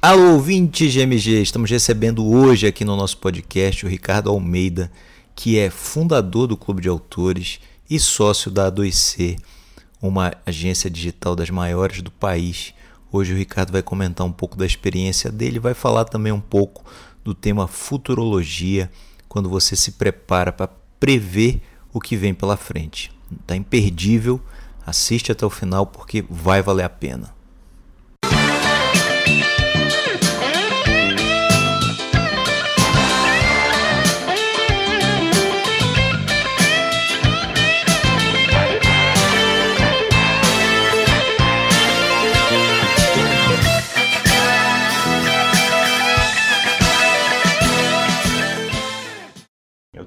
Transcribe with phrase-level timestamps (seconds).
[0.00, 4.92] Alô, ouvintes de MG, estamos recebendo hoje aqui no nosso podcast o Ricardo Almeida,
[5.34, 7.58] que é fundador do Clube de Autores
[7.90, 9.40] e sócio da A2C,
[10.00, 12.72] uma agência digital das maiores do país.
[13.10, 16.84] Hoje o Ricardo vai comentar um pouco da experiência dele, vai falar também um pouco
[17.24, 18.88] do tema futurologia,
[19.28, 20.70] quando você se prepara para
[21.00, 21.60] prever
[21.92, 23.10] o que vem pela frente.
[23.40, 24.40] Está imperdível,
[24.86, 27.36] assiste até o final porque vai valer a pena.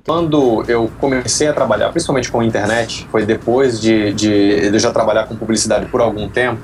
[0.05, 4.79] Quando eu comecei a trabalhar, principalmente com a internet, foi depois de, de, de eu
[4.79, 6.59] já trabalhar com publicidade por algum tempo,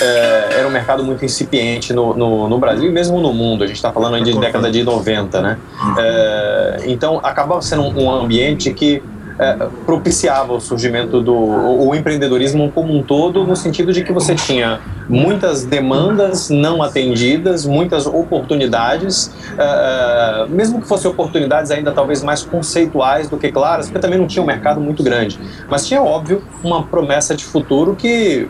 [0.00, 3.64] é, era um mercado muito incipiente no, no, no, Brasil e mesmo no mundo.
[3.64, 5.58] A gente está falando aí de década de 90, né?
[5.98, 9.02] É, então, acabava sendo um, um ambiente que
[9.40, 14.12] é, propiciava o surgimento do o, o, empreendedorismo como um todo, no sentido de que
[14.12, 21.90] você tinha muitas demandas não atendidas, muitas oportunidades, é, é mesmo que fossem oportunidades ainda
[21.90, 25.86] talvez mais conceituais do que claras, porque também não tinha um mercado muito grande, mas
[25.86, 28.46] tinha, óbvio, uma promessa de futuro que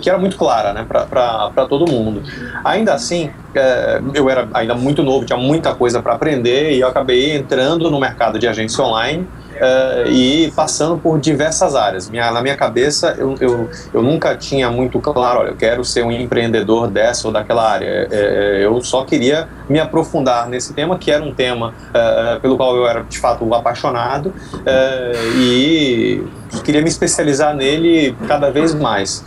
[0.00, 2.22] que era muito clara né, para todo mundo.
[2.62, 6.86] Ainda assim, é, eu era ainda muito novo, tinha muita coisa para aprender e eu
[6.86, 9.26] acabei entrando no mercado de agência online
[9.60, 12.08] uh, e passando por diversas áreas.
[12.08, 16.04] Minha, na minha cabeça, eu, eu, eu, nunca tinha muito claro, olha, eu quero ser
[16.04, 18.08] um empreendedor dessa ou daquela área.
[18.10, 22.76] É, eu só queria me aprofundar nesse tema, que era um tema uh, pelo qual
[22.76, 26.24] eu era, de fato, apaixonado uh, e
[26.64, 29.24] queria me especializar nele cada vez mais.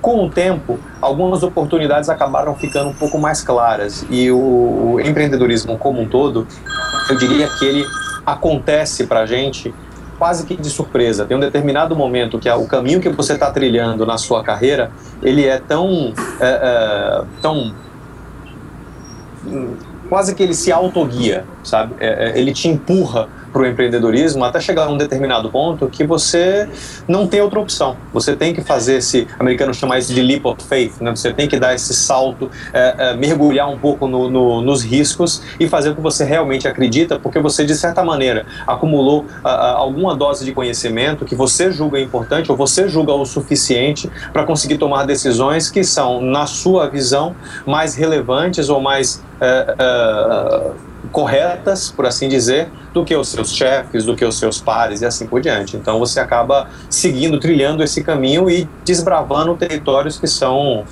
[0.00, 6.00] Com o tempo, algumas oportunidades acabaram ficando um pouco mais claras e o empreendedorismo como
[6.00, 6.46] um todo,
[7.08, 7.84] eu diria que ele
[8.26, 9.72] acontece para a gente
[10.18, 11.24] quase que de surpresa.
[11.24, 14.90] Tem um determinado momento que é o caminho que você está trilhando na sua carreira,
[15.22, 17.72] ele é tão, é, é, tão
[20.08, 21.94] quase que ele se autoguia, sabe?
[22.00, 26.04] É, é ele te empurra para o empreendedorismo até chegar a um determinado ponto que
[26.04, 26.68] você
[27.08, 27.96] não tem outra opção.
[28.12, 31.10] Você tem que fazer esse, americano chama isso de leap of faith, né?
[31.10, 35.42] você tem que dar esse salto, é, é, mergulhar um pouco no, no, nos riscos
[35.58, 39.72] e fazer o que você realmente acredita, porque você, de certa maneira, acumulou a, a,
[39.72, 44.76] alguma dose de conhecimento que você julga importante ou você julga o suficiente para conseguir
[44.76, 47.34] tomar decisões que são, na sua visão,
[47.64, 49.24] mais relevantes ou mais.
[49.40, 54.60] É, é corretas, por assim dizer, do que os seus chefes, do que os seus
[54.60, 55.74] pares e assim por diante.
[55.74, 60.84] Então você acaba seguindo, trilhando esse caminho e desbravando territórios que são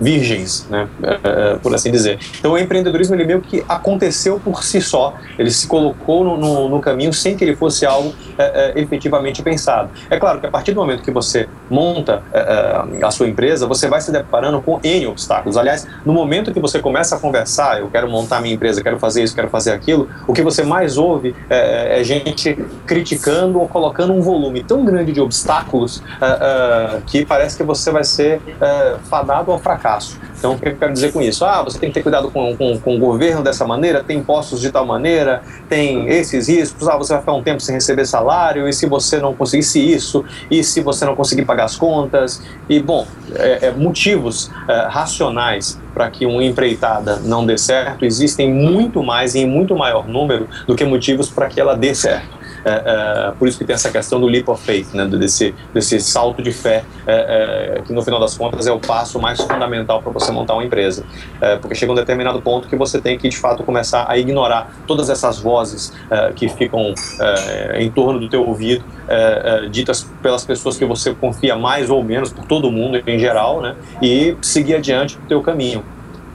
[0.00, 2.18] virgens, né, é, é, por assim dizer.
[2.40, 6.68] Então o empreendedorismo ele meio que aconteceu por si só, ele se colocou no, no,
[6.68, 9.90] no caminho sem que ele fosse algo é, é, efetivamente pensado.
[10.08, 13.66] É claro que a partir do momento que você monta é, é, a sua empresa,
[13.66, 15.56] você vai se deparando com N obstáculos.
[15.56, 19.24] Aliás, no momento que você começa a conversar, eu quero montar minha empresa, quero fazer
[19.24, 22.54] isso, quero fazer aquilo, o que você mais ouve é, gente
[22.86, 26.02] criticando ou colocando um volume tão grande de obstáculos
[27.06, 28.40] que parece que você vai ser
[29.08, 30.18] fadado ao fracasso.
[30.38, 31.44] Então, o que eu quero dizer com isso?
[31.44, 34.60] Ah, você tem que ter cuidado com, com, com o governo dessa maneira, tem impostos
[34.60, 38.27] de tal maneira, tem esses riscos, ah, você vai ficar um tempo sem receber salário,
[38.68, 42.80] e se você não conseguisse isso, e se você não conseguir pagar as contas, e,
[42.80, 49.02] bom, é, é, motivos é, racionais para que uma empreitada não dê certo existem muito
[49.02, 52.37] mais e em muito maior número do que motivos para que ela dê certo.
[52.64, 56.00] É, é, por isso que tem essa questão do leap of faith, né, desse, desse
[56.00, 60.02] salto de fé, é, é, que no final das contas é o passo mais fundamental
[60.02, 61.04] para você montar uma empresa.
[61.40, 64.72] É, porque chega um determinado ponto que você tem que, de fato, começar a ignorar
[64.86, 66.94] todas essas vozes é, que ficam
[67.76, 68.84] em torno do teu ouvido,
[69.70, 73.74] ditas pelas pessoas que você confia mais ou menos, por todo mundo em geral, né,
[74.02, 75.84] e seguir adiante o teu caminho.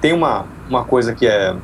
[0.02, 1.56] Tem uma, uma coisa que é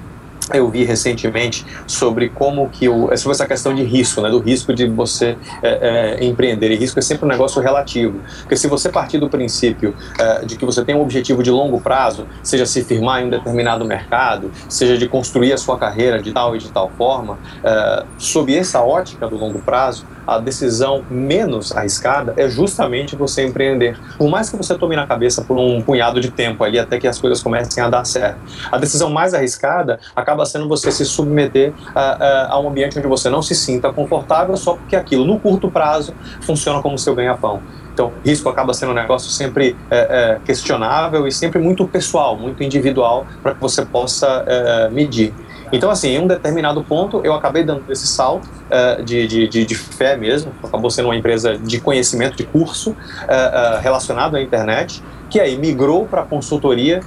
[0.54, 4.74] eu vi recentemente sobre como que o, sobre essa questão de risco, né, do risco
[4.74, 6.72] de você é, é, empreender.
[6.72, 10.58] E risco é sempre um negócio relativo, porque se você partir do princípio é, de
[10.58, 14.52] que você tem um objetivo de longo prazo, seja se firmar em um determinado mercado,
[14.68, 18.82] seja de construir a sua carreira de tal e de tal forma, é, sob essa
[18.82, 23.98] ótica do longo prazo, a decisão menos arriscada é justamente você empreender.
[24.16, 27.08] Por mais que você tome na cabeça por um punhado de tempo ali até que
[27.08, 28.38] as coisas comecem a dar certo.
[28.72, 30.00] A decisão mais arriscada
[30.46, 34.56] sendo você se submeter a, a, a um ambiente onde você não se sinta confortável
[34.58, 37.62] só porque aquilo no curto prazo funciona como seu ganha-pão.
[37.94, 42.64] Então, risco acaba sendo um negócio sempre é, é, questionável e sempre muito pessoal, muito
[42.64, 45.34] individual, para que você possa é, medir.
[45.72, 49.76] Então, assim, em um determinado ponto, eu acabei dando esse salto uh, de, de, de,
[49.76, 55.04] fé mesmo, acabou sendo uma empresa de conhecimento, de curso, uh, uh, relacionado à internet,
[55.30, 57.02] que aí migrou para consultoria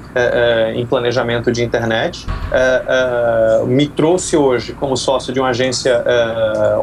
[0.75, 2.27] em planejamento de internet,
[3.67, 6.05] me trouxe hoje como sócio de uma agência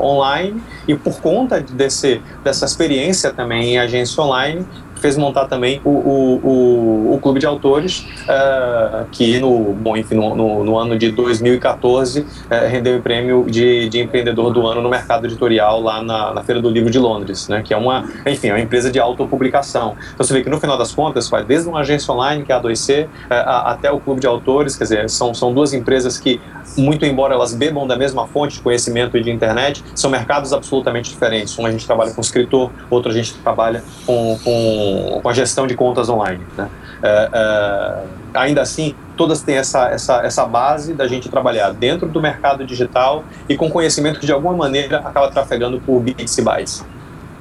[0.02, 0.62] online.
[0.88, 4.66] E por conta desse, dessa experiência também em agência online,
[5.00, 10.16] fez montar também o, o, o, o Clube de Autores, uh, que no, bom, enfim,
[10.16, 14.66] no, no, no ano de 2014 uh, eh, rendeu o prêmio de, de empreendedor do
[14.68, 17.78] ano no mercado editorial lá na, na Feira do Livro de Londres, né, que é
[17.78, 19.96] uma, enfim, é uma empresa de autopublicação.
[20.14, 22.56] Então você vê que no final das contas vai desde uma agência online, que é
[22.56, 26.18] a 2C, uh, eh, até o Clube de Autores, quer dizer, são, são duas empresas
[26.18, 26.40] que,
[26.78, 31.10] muito embora elas bebam da mesma fonte de conhecimento e de internet, são mercados absolutamente
[31.10, 31.58] diferentes.
[31.58, 34.89] Um a gente trabalha com escritor, outro a gente trabalha com, com
[35.22, 36.46] com, a gestão de contas online.
[36.58, 36.70] Né?
[37.02, 38.04] É, é,
[38.34, 43.24] ainda assim, todas têm essa, essa, essa base da gente trabalhar dentro do mercado digital
[43.48, 46.86] e com conhecimento que de alguma maneira acaba trafegando por bits e bytes.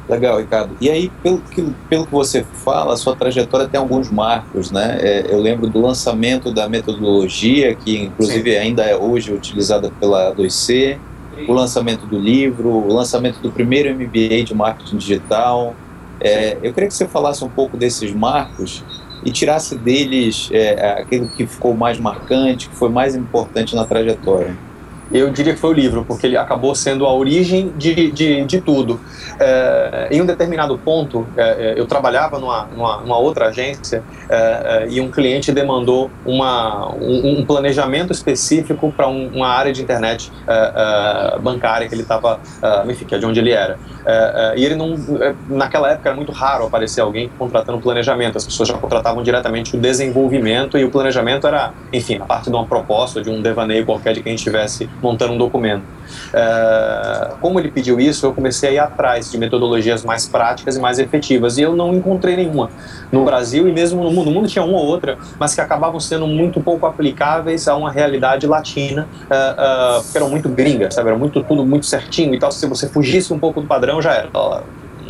[0.08, 0.74] Legal, Ricardo.
[0.80, 4.96] E aí, pelo que, pelo que você fala, a sua trajetória tem alguns marcos, né?
[5.02, 8.58] É, eu lembro do lançamento da metodologia, que inclusive Sim.
[8.58, 10.96] ainda é hoje utilizada pela 2C,
[11.46, 15.74] o lançamento do livro, o lançamento do primeiro MBA de marketing digital,
[16.20, 18.84] é, eu queria que você falasse um pouco desses marcos
[19.24, 24.56] e tirasse deles é, aquilo que ficou mais marcante, que foi mais importante na trajetória.
[25.12, 28.60] Eu diria que foi o livro, porque ele acabou sendo a origem de, de, de
[28.60, 29.00] tudo.
[29.40, 34.36] É, em um determinado ponto, é, é eu trabalhava numa, numa, numa outra agência é,
[34.36, 39.82] é, e um cliente demandou uma, um, um planejamento específico para um, uma área de
[39.82, 42.40] internet é, bancária que ele estava,
[42.88, 43.78] enfim, que é de onde ele era.
[44.56, 44.94] e ele não,
[45.48, 49.80] naquela época era muito raro aparecer alguém contratando planejamento, as pessoas já contratavam diretamente o
[49.80, 54.14] desenvolvimento e o planejamento era, enfim, a parte de uma proposta, de um devaneio qualquer
[54.14, 55.82] de quem estivesse montando um documento.
[56.32, 60.80] É, como ele pediu isso, eu comecei a ir atrás de metodologias mais práticas e
[60.80, 62.70] mais efetivas, e eu não encontrei nenhuma
[63.12, 64.26] no Brasil e mesmo no mundo.
[64.26, 67.90] No mundo tinha uma ou outra, mas que acabavam sendo muito pouco aplicáveis a uma
[67.90, 71.08] realidade latina, é, é, porque eram muito gringas, sabe?
[71.08, 72.50] Era muito tudo muito certinho e tal.
[72.50, 74.30] Se você fugisse um pouco do padrão, já era,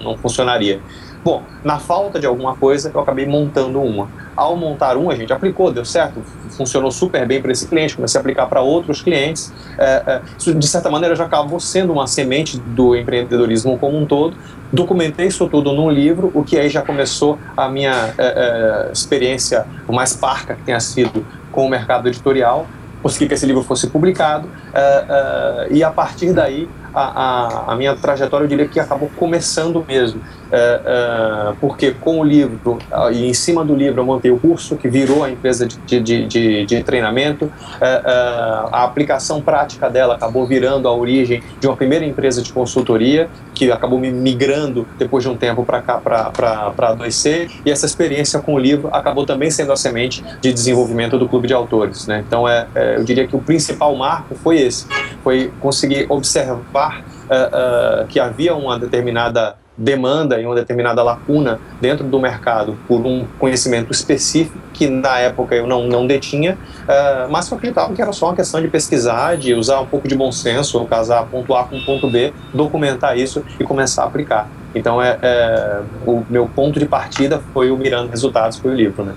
[0.03, 0.81] não funcionaria.
[1.25, 4.09] Bom, na falta de alguma coisa, eu acabei montando uma.
[4.37, 8.19] Ao montar uma, a gente aplicou, deu certo, funcionou super bem para esse cliente, comecei
[8.19, 9.53] a aplicar para outros clientes.
[9.77, 14.37] É, é, de certa maneira, já acabou sendo uma semente do empreendedorismo como um todo.
[14.73, 19.67] Documentei isso tudo num livro, o que aí já começou a minha é, é experiência
[19.89, 22.67] mais parca que tenha sido com o mercado editorial
[23.03, 27.77] consegui que esse livro fosse publicado uh, uh, e a partir daí a, a, a,
[27.77, 32.79] minha trajetória eu diria que acabou começando mesmo uh, porque com o livro
[33.13, 36.27] e em cima do livro eu montei o curso que virou a empresa de, de,
[36.27, 37.51] de, de treinamento
[37.81, 43.71] a aplicação prática dela acabou virando a origem de uma primeira empresa de consultoria que
[43.71, 48.41] acabou me migrando depois de um tempo para cá para a 2C e essa experiência
[48.41, 52.25] com o livro acabou também sendo a semente de desenvolvimento do clube de autores né?
[52.27, 54.87] então é, é eu diria que o principal marco foi esse,
[55.23, 62.19] foi conseguir observar uh, que havia uma determinada demanda e uma determinada lacuna dentro do
[62.19, 67.57] mercado por um conhecimento específico que na época eu não, não detinha, uh, mas eu
[67.57, 70.85] acreditava que era só uma questão de pesquisar, de usar um pouco de bom senso,
[70.87, 74.49] casar ponto A com ponto B, documentar isso e começar a aplicar.
[74.75, 79.05] Então é, é o meu ponto de partida foi o Mirando Resultados, foi o livro,
[79.05, 79.15] né?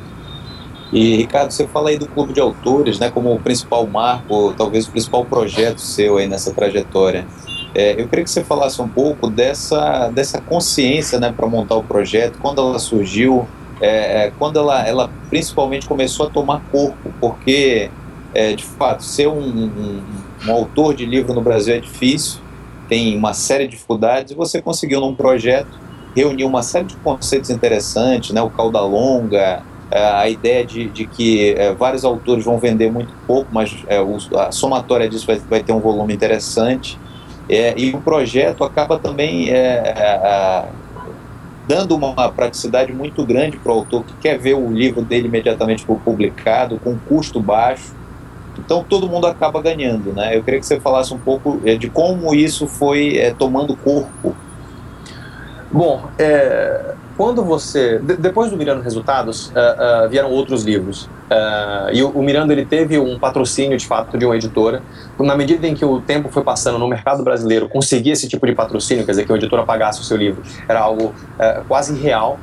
[0.91, 4.87] E, Ricardo, você fala aí do Clube de Autores, né, como o principal marco, talvez
[4.87, 7.25] o principal projeto seu aí nessa trajetória.
[7.73, 11.83] É, eu queria que você falasse um pouco dessa, dessa consciência né, para montar o
[11.83, 13.47] projeto, quando ela surgiu,
[13.79, 17.89] é, é, quando ela, ela principalmente começou a tomar corpo, porque,
[18.33, 20.01] é, de fato, ser um, um,
[20.45, 22.41] um autor de livro no Brasil é difícil,
[22.89, 25.79] tem uma série de dificuldades, e você conseguiu num projeto
[26.13, 31.05] reunir uma série de conceitos interessantes, né, o cauda longa, é, a ideia de, de
[31.05, 35.37] que é, vários autores vão vender muito pouco, mas é, o, a somatória disso vai,
[35.37, 36.97] vai, ter um volume interessante.
[37.51, 40.65] É, e o projeto acaba também é, é,
[41.67, 45.85] dando uma praticidade muito grande para o autor que quer ver o livro dele imediatamente
[45.85, 47.93] publicado, com custo baixo.
[48.57, 50.13] Então todo mundo acaba ganhando.
[50.13, 50.37] Né?
[50.37, 54.33] Eu queria que você falasse um pouco de como isso foi tomando corpo
[55.71, 57.99] Bom, é, quando você.
[57.99, 61.03] De, depois do Mirando Resultados, uh, uh, vieram outros livros.
[61.03, 64.81] Uh, e o, o, Miranda ele teve um patrocínio de fato de uma editora.
[65.19, 68.53] Na medida em que o tempo foi passando no mercado brasileiro, conseguir esse tipo de
[68.53, 71.13] patrocínio, quer dizer, que a editora pagasse o seu livro, era algo
[71.67, 72.39] quase irreal,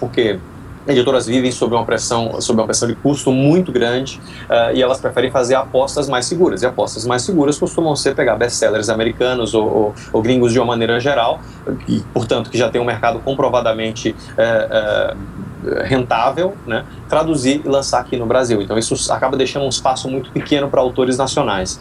[0.00, 0.40] porque
[0.86, 5.00] editoras vivem sob uma pressão, sob uma pressão de custo muito grande uh, e elas
[5.00, 6.62] preferem fazer apostas mais seguras.
[6.62, 10.66] E apostas mais seguras costumam ser pegar best-sellers americanos ou, ou, ou, gringos de uma
[10.66, 11.40] maneira geral,
[11.88, 18.00] e, portanto, que já tem um mercado comprovadamente uh, uh, rentável, né, traduzir e lançar
[18.00, 18.60] aqui no Brasil.
[18.60, 21.80] Então isso acaba deixando um espaço muito pequeno para autores nacionais.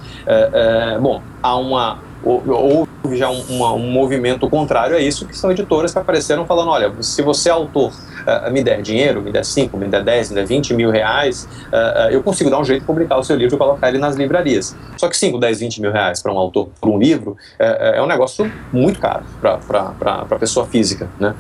[1.02, 5.92] bom, há uma houve já um, uma, um movimento contrário a isso, que são editoras
[5.92, 7.92] que apareceram falando, olha, se você é autor
[8.24, 11.48] uh, me der dinheiro, me der 5, me der 10, me der 20 mil reais,
[11.68, 13.98] uh, uh, eu consigo dar um jeito de publicar o seu livro e colocar ele
[13.98, 14.76] nas livrarias.
[14.98, 18.06] Só que 5, 10, 20 mil reais para um autor, por um livro, é um
[18.06, 21.10] negócio muito caro para a pessoa física.
[21.20, 21.34] Né?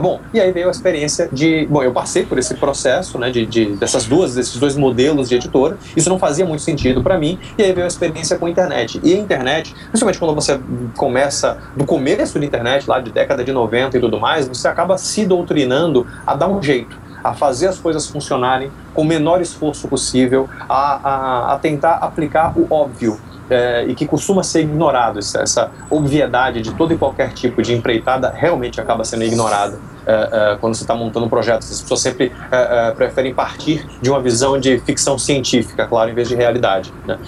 [0.00, 1.66] bom, e aí veio a experiência de.
[1.66, 5.34] Bom, eu passei por esse processo né, de, de dessas duas, desses dois modelos de
[5.34, 8.50] editora, isso não fazia muito sentido para mim, e aí veio a experiência com a
[8.50, 9.00] internet.
[9.02, 10.60] E a internet, principalmente quando você
[10.96, 14.96] começa do começo da internet, lá de década de 90 e tudo mais, você acaba
[14.96, 19.88] se doutrinando a dar um jeito, a fazer as coisas funcionarem com o menor esforço
[19.88, 23.18] possível, a, a, a tentar aplicar o óbvio.
[23.50, 27.74] É, e que costuma ser ignorado, essa, essa obviedade de todo e qualquer tipo de
[27.74, 29.78] empreitada realmente acaba sendo ignorada
[30.08, 31.60] uh, uh, quando você está montando um projeto.
[31.60, 36.28] As pessoas sempre uh, preferem partir de uma visão de ficção científica, claro, em vez
[36.28, 36.92] de realidade.
[37.06, 37.18] Né?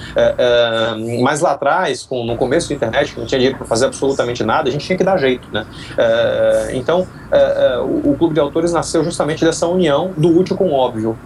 [1.22, 4.42] mas lá atrás, com, no começo da internet, que não tinha dinheiro para fazer absolutamente
[4.44, 5.48] nada, a gente tinha que dar jeito.
[5.52, 5.66] Né?
[6.72, 7.06] então,
[7.84, 11.18] o, o, Clube de Autores nasceu justamente dessa união do útil com o óbvio,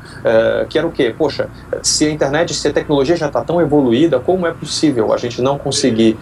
[0.69, 1.15] que era o quê?
[1.17, 1.49] Poxa,
[1.83, 5.41] se a internet, se a tecnologia já está tão evoluída, como é possível a gente
[5.41, 6.17] não conseguir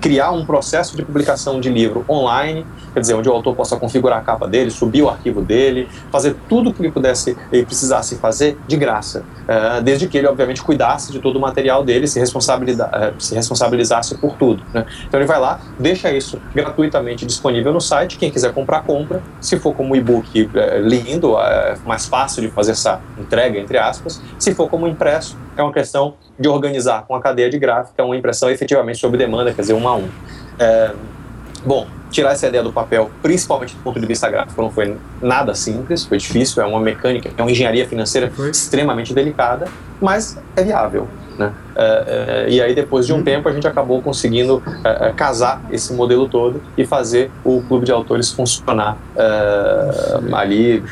[0.00, 4.18] criar um processo de publicação de livro online, quer dizer, onde o autor possa configurar
[4.18, 8.16] a capa dele, subir o arquivo dele, fazer tudo o que ele pudesse e precisasse
[8.16, 12.18] fazer de graça, uh, desde que ele obviamente cuidasse de todo o material dele, se,
[12.18, 14.62] responsabiliza, uh, se responsabilizasse por tudo.
[14.72, 14.86] Né?
[15.06, 19.58] Então ele vai lá, deixa isso gratuitamente disponível no site, quem quiser comprar compra, se
[19.58, 20.50] for como e-book
[20.82, 21.36] lindo,
[21.84, 26.14] mais fácil de fazer essa entrega entre aspas, se for como impresso é uma questão
[26.38, 29.86] de organizar com a cadeia de gráfica uma impressão efetivamente sob demanda, quer dizer, um
[29.88, 30.08] a um.
[31.64, 35.54] bom, tirar essa ideia do papel, principalmente do ponto de vista gráfico, não foi nada
[35.54, 38.50] simples, foi difícil, é uma mecânica, é uma engenharia financeira foi.
[38.50, 39.66] extremamente delicada,
[40.00, 41.08] mas é viável.
[41.36, 41.52] Né?
[41.74, 43.24] Uh, uh, e aí, depois de um uhum.
[43.24, 47.90] tempo, a gente acabou conseguindo uh, casar esse modelo todo e fazer o clube de
[47.90, 48.96] autores funcionar
[50.32, 50.82] ali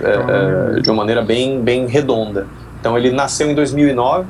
[0.82, 2.46] de uma maneira bem, bem redonda.
[2.82, 4.26] Então ele nasceu em 2009,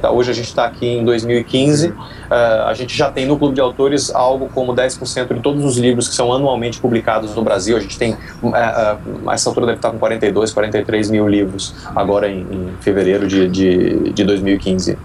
[0.00, 1.88] tá, hoje a gente está aqui em 2015.
[1.88, 1.94] Uh,
[2.30, 5.76] eh, a gente já tem no Clube de Autores algo como 10% de todos os
[5.76, 7.76] livros que são anualmente publicados no Brasil.
[7.76, 12.30] A gente tem, uh, uh, essa altura deve estar com 42, 43 mil livros agora
[12.30, 14.96] em, em fevereiro de, de, de 2015.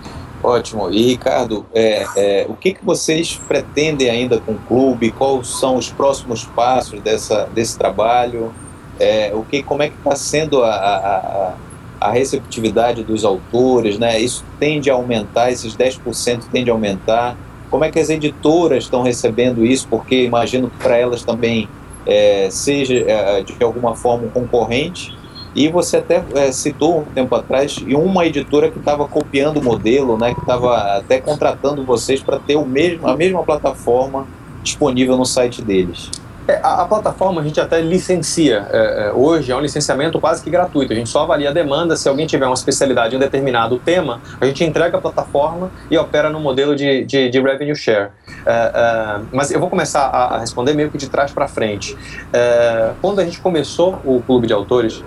[0.44, 0.92] Ótimo.
[0.92, 5.10] E Ricardo, é, é, o que, que vocês pretendem ainda com o clube?
[5.10, 8.54] Quais são os próximos passos dessa, desse trabalho?
[9.00, 11.54] É, o que, como é que está sendo a, a
[12.02, 14.20] a receptividade dos autores, né?
[14.20, 17.38] Isso tende a aumentar, esses 10% tende a aumentar.
[17.70, 19.88] Como é que as editoras estão recebendo isso?
[19.88, 21.70] Porque imagino que para elas também
[22.08, 25.16] é, seja é, de alguma forma um concorrente.
[25.54, 29.64] E você até é, citou um tempo atrás e uma editora que estava copiando o
[29.64, 30.34] modelo, né?
[30.34, 34.26] Que estava até contratando vocês para ter o mesmo, a mesma plataforma
[34.64, 36.10] disponível no site deles.
[36.52, 38.68] É, a, a, plataforma a gente até licencia.
[38.70, 40.92] É, é, hoje é um licenciamento quase que gratuito.
[40.92, 41.96] A gente só avalia a demanda.
[41.96, 45.98] Se alguém tiver uma especialidade em um determinado tema, a gente entrega a plataforma e
[45.98, 48.10] opera no modelo de, de, de revenue share.
[48.46, 51.98] É, é mas eu vou começar a, a, responder meio que de trás para frente.
[52.34, 55.04] É, quando a gente começou o clube de autores,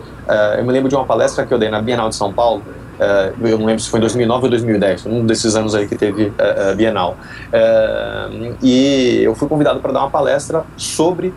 [0.56, 2.62] eu me lembro de uma palestra que eu dei na Bienal de São Paulo
[2.94, 5.96] Uh, eu não lembro se foi em 2009 ou 2010, um desses anos aí que
[5.96, 7.16] teve uh, uh, Bienal.
[8.62, 11.32] e eu fui convidado para dar uma palestra sobre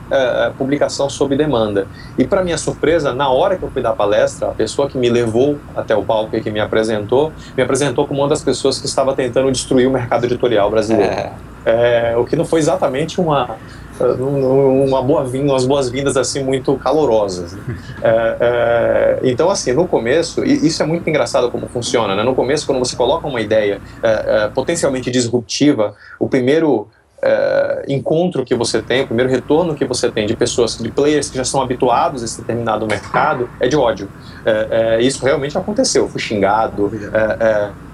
[0.58, 1.88] publicação sob demanda.
[2.18, 4.98] E para minha surpresa, na hora que eu fui dar a palestra, a pessoa que
[4.98, 8.80] me levou até o palco e que me apresentou, me apresentou como uma das pessoas
[8.80, 11.12] que estava tentando destruir o mercado editorial brasileiro.
[11.12, 11.32] É.
[11.66, 13.58] É, o que não foi exatamente uma
[14.00, 17.54] uma boa vinda, umas boas-vindas assim muito calorosas.
[17.54, 17.78] Né?
[18.02, 22.24] É, é, então, assim, no começo, isso é muito engraçado como funciona, né?
[22.24, 26.88] No começo, quando você coloca uma ideia é, é potencialmente disruptiva, o primeiro
[27.22, 31.30] é, encontro que você tem, o primeiro retorno que você tem de pessoas, de players
[31.30, 34.08] que já são habituados a esse determinado mercado, é de ódio.
[34.46, 36.04] É, isso realmente aconteceu.
[36.04, 36.92] Eu fui xingado,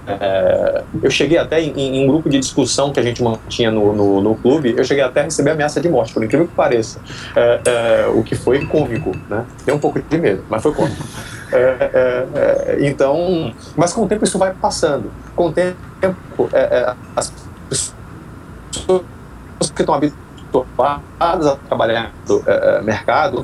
[0.06, 3.92] é, eu cheguei até em, em, um grupo de discussão que a gente mantinha no,
[3.92, 7.00] no, no, clube, eu cheguei até a receber ameaça de morte, por incrível que pareça.
[7.34, 9.44] É, é, o que foi cômico, né?
[9.64, 11.02] Deu um pouco de medo, mas foi cômico.
[11.52, 15.10] É, é, então, mas com o tempo isso vai passando.
[15.34, 15.78] Com o tempo,
[17.16, 17.32] as
[17.68, 19.02] pessoas
[19.74, 22.42] que estão habituadas a trabalhar no
[22.82, 23.42] mercado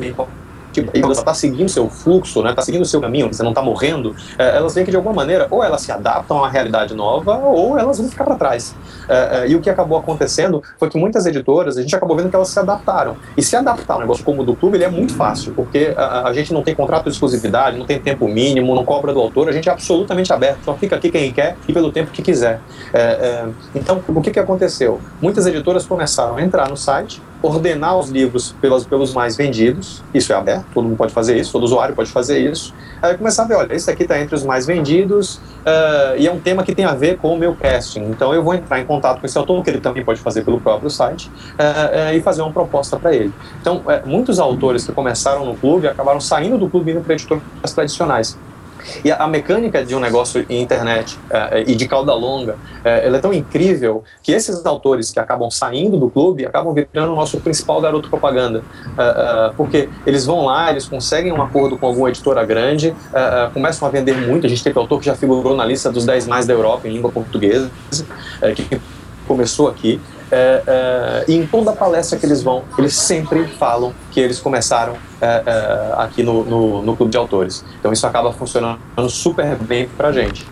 [0.95, 3.63] e você está seguindo seu fluxo, né, está seguindo o seu caminho, você não está
[3.63, 6.95] morrendo, é, elas veem que de alguma maneira ou elas se adaptam a uma realidade
[6.95, 8.75] nova ou elas vão ficar para trás.
[9.09, 12.31] É, é, e o que acabou acontecendo foi que muitas editoras, a gente acabou vendo
[12.31, 13.17] que elas se adaptaram.
[13.37, 16.29] E se adaptar um negócio como o do clube, ele é muito fácil, porque a,
[16.29, 19.49] a, gente não tem contrato de exclusividade, não tem tempo mínimo, não cobra do autor,
[19.49, 22.61] a gente é absolutamente aberto, só fica aqui quem quer e pelo tempo que quiser.
[22.93, 25.01] É, é, então, o que, que aconteceu?
[25.21, 30.33] Muitas editoras começaram a entrar no site, ordenar os livros pelos, pelos mais vendidos, isso
[30.33, 32.75] é aberto, todo mundo pode fazer isso, todo usuário pode fazer isso.
[33.01, 36.33] Aí começar a ver, olha, esse aqui está entre os mais vendidos uh, e é
[36.33, 38.85] um tema que tem a ver com o meu casting, então eu vou entrar em
[38.85, 42.21] contato com esse autor, que ele também pode fazer pelo próprio site, uh, uh, e
[42.21, 43.33] fazer uma proposta para ele.
[43.61, 47.43] Então, muitos autores que começaram no clube acabaram saindo do clube indo para editoras
[47.75, 48.37] tradicionais.
[49.05, 53.17] E a, mecânica de um negócio em internet uh, e de cauda longa, uh, ela
[53.17, 57.41] é tão incrível que esses autores que acabam saindo do clube acabam virando o nosso
[57.41, 58.63] principal garoto propaganda.
[58.91, 62.95] Uh, porque eles vão lá, eles conseguem um acordo com alguma editora grande,
[63.53, 64.47] começam a vender muito.
[64.47, 66.93] A gente teve autor que já figurou na lista dos 10 mais da Europa em
[66.93, 67.71] língua portuguesa,
[68.55, 68.81] que
[69.27, 70.01] começou aqui.
[70.33, 74.95] É, é, e em toda palestra que eles vão, eles sempre falam que eles começaram
[75.21, 77.65] é, é aqui no, no, no, clube de autores.
[77.79, 80.47] Então isso acaba funcionando super bem para a gente.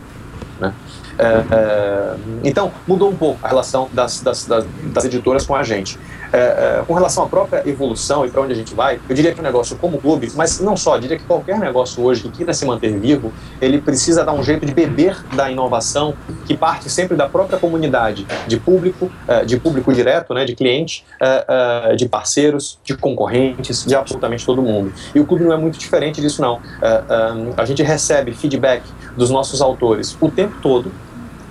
[0.60, 0.74] Né?
[1.18, 5.62] É, é, então mudou um pouco a relação das, das, das, das editoras com a
[5.62, 5.98] gente.
[6.32, 6.38] É,
[6.80, 9.40] é, com relação à própria evolução e para onde a gente vai, eu diria que
[9.40, 12.66] o negócio como clube, mas não só, diria que qualquer negócio hoje que queira se
[12.66, 16.14] manter vivo, ele precisa dar um jeito de beber da inovação
[16.46, 21.04] que parte sempre da própria comunidade, de público, é, de público direto, né, de cliente,
[21.20, 21.44] é,
[21.92, 24.92] é, de parceiros, de concorrentes, de absolutamente todo mundo.
[25.14, 26.60] E o clube não é muito diferente disso, não.
[27.56, 28.82] a gente recebe feedback
[29.16, 30.90] dos nossos autores o tempo todo,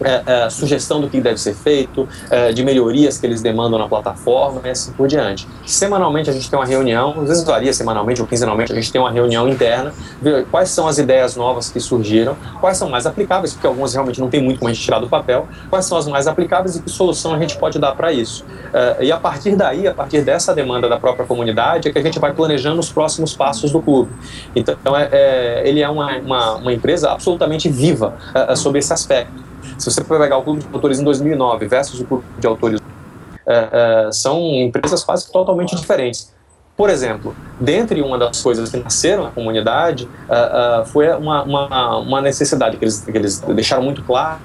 [0.04, 3.88] é, é, sugestão do que deve ser feito, é, de melhorias que eles demandam na
[3.88, 5.48] plataforma e assim por diante.
[5.66, 9.01] Semanalmente a gente tem uma reunião, às vezes varia semanalmente ou quinzenalmente, a gente tem
[9.01, 13.54] uma reunião interna, ver quais são as ideias novas que surgiram, quais são mais aplicáveis,
[13.54, 16.08] porque algumas realmente não tem muito como a gente tirar do papel, quais são as
[16.08, 18.46] mais aplicáveis e que solução a gente pode dar para isso.
[18.74, 22.03] É, e a partir daí, a partir dessa demanda da própria comunidade, é que a
[22.03, 24.12] gente vai planejando os próximos passos do clube.
[24.55, 28.14] Então, é, é, ele é uma, uma, uma empresa absolutamente viva
[28.55, 29.47] sobre esse aspecto.
[29.77, 32.80] Se você pegar o Clube de Autores em 2009 versus o Clube de Autores,
[33.46, 36.34] é, é, são empresas quase totalmente diferentes.
[36.77, 41.98] Por exemplo, dentre uma das coisas que nasceram na comunidade uh, uh, foi uma, uma,
[41.98, 44.40] uma, necessidade que eles, que eles deixaram muito claro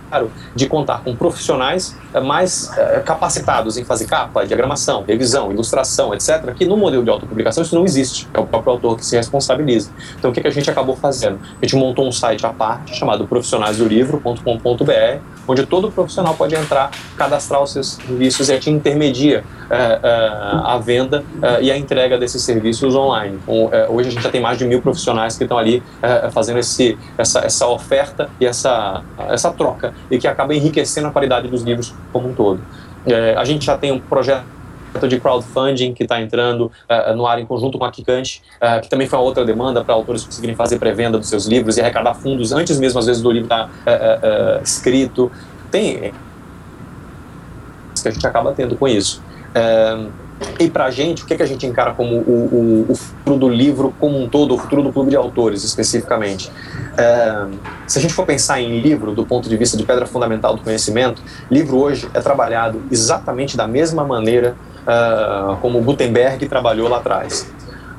[0.54, 2.70] de contar com profissionais uh, mais
[3.04, 7.84] capacitados em fazer capa, diagramação, revisão, ilustração, etc., que no modelo de autopublicação isso não
[7.84, 9.90] existe, é o próprio autor que se responsabiliza.
[10.18, 11.38] Então o que, que a gente acabou fazendo?
[11.60, 17.62] A gente montou um site à parte chamado profissionaisdolivro.com.br, onde todo profissional pode entrar, cadastrar
[17.62, 19.44] os seus serviços e a gente intermedia
[20.64, 21.24] a venda
[21.60, 23.38] e a entrega desses serviços online.
[23.42, 26.30] Então, é, hoje a gente já tem mais de mil profissionais que estão ali é,
[26.30, 31.48] fazendo esse, essa, essa oferta e essa, essa troca e que acaba enriquecendo a qualidade
[31.48, 32.60] dos livros como um todo.
[33.06, 34.44] É, a gente já tem um projeto
[35.08, 38.88] de crowdfunding que está entrando uh, no ar em conjunto com a Kikante, uh, que
[38.88, 42.14] também foi uma outra demanda para autores conseguirem fazer pré-venda dos seus livros e arrecadar
[42.14, 45.30] fundos antes mesmo, às vezes, do livro estar tá, uh, escrito.
[45.70, 46.12] Tem
[48.02, 49.22] que a gente acaba tendo com isso.
[50.58, 53.38] E para a gente, o que, que a gente encara como o, o, o, futuro
[53.38, 56.50] do livro como um todo, o futuro do clube de autores especificamente?
[56.96, 57.46] É,
[57.86, 60.62] se a gente for pensar em livro do ponto de vista de pedra fundamental do
[60.62, 67.50] conhecimento, livro hoje é trabalhado exatamente da mesma maneira uh, como Gutenberg trabalhou lá atrás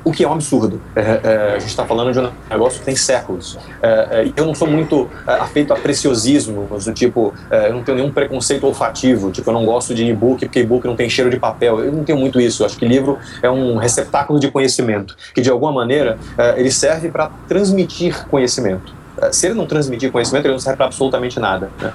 [0.04, 0.80] o que é um absurdo.
[0.94, 3.58] É, é, a gente está falando de um negócio que tem séculos.
[3.82, 7.82] É, é eu não sou muito é, afeito a preciosismo, do tipo, é, eu não
[7.82, 11.30] tenho nenhum preconceito olfativo, tipo, eu não gosto de e-book porque e-book não tem cheiro
[11.30, 11.80] de papel.
[11.80, 12.62] Eu não tenho muito isso.
[12.62, 16.18] Eu acho que livro é um receptáculo de conhecimento, que de alguma maneira
[16.56, 18.92] ele serve para transmitir conhecimento
[19.30, 21.70] se ele não transmitir conhecimento, ele não serve para absolutamente nada.
[21.80, 21.92] Né?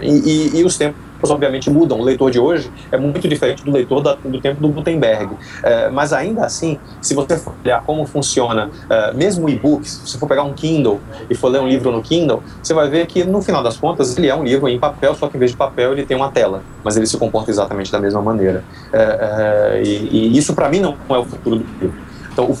[0.00, 2.00] e, e, e, os tempos obviamente mudam.
[2.00, 5.34] O leitor de hoje é muito diferente do leitor da, do tempo do Gutenberg.
[5.62, 10.18] É, mas ainda assim, se você for olhar como funciona, é, mesmo e-book, se você
[10.18, 13.24] for pegar um Kindle e for ler um livro no Kindle, você vai ver que
[13.24, 15.56] no final das contas ele é um livro em papel, só que em vez de
[15.56, 18.64] papel ele tem uma tela, mas ele se comporta exatamente da mesma maneira.
[18.92, 21.96] É, é e, e, isso para mim não é o futuro do livro.
[22.32, 22.56] Então, o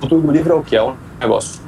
[0.00, 0.76] futuro do livro é o que?
[0.76, 1.60] É um negócio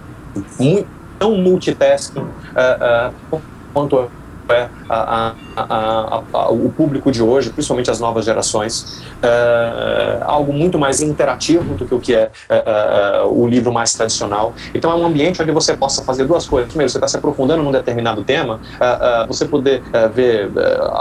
[0.59, 0.87] muito
[1.19, 3.41] tão multitasking uh, uh,
[3.73, 4.11] quanto
[4.49, 10.79] é a, a, a, o público de hoje, principalmente as novas gerações, é, algo muito
[10.79, 14.55] mais interativo do que o que é, é, é, o livro mais tradicional.
[14.75, 16.69] Então é um ambiente onde você possa fazer duas coisas.
[16.69, 20.51] Primeiro, você está se aprofundando num determinado tema, é, é, você poder é, ver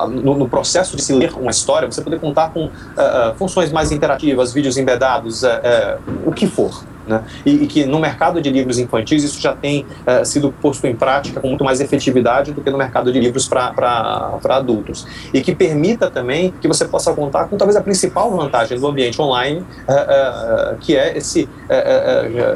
[0.09, 2.69] no, no, processo de se ler uma história, você poder contar com
[3.37, 5.43] funções mais interativas, vídeos embedados,
[6.25, 6.83] o que for.
[7.11, 7.23] Né?
[7.45, 10.95] E, e, que no mercado de livros infantis isso já tem uh, sido posto em
[10.95, 15.05] prática com muito mais efetividade do que no mercado de livros para adultos.
[15.33, 19.21] E que permita também que você possa contar com talvez a principal vantagem do ambiente
[19.21, 21.47] online, uh, uh, que é esse,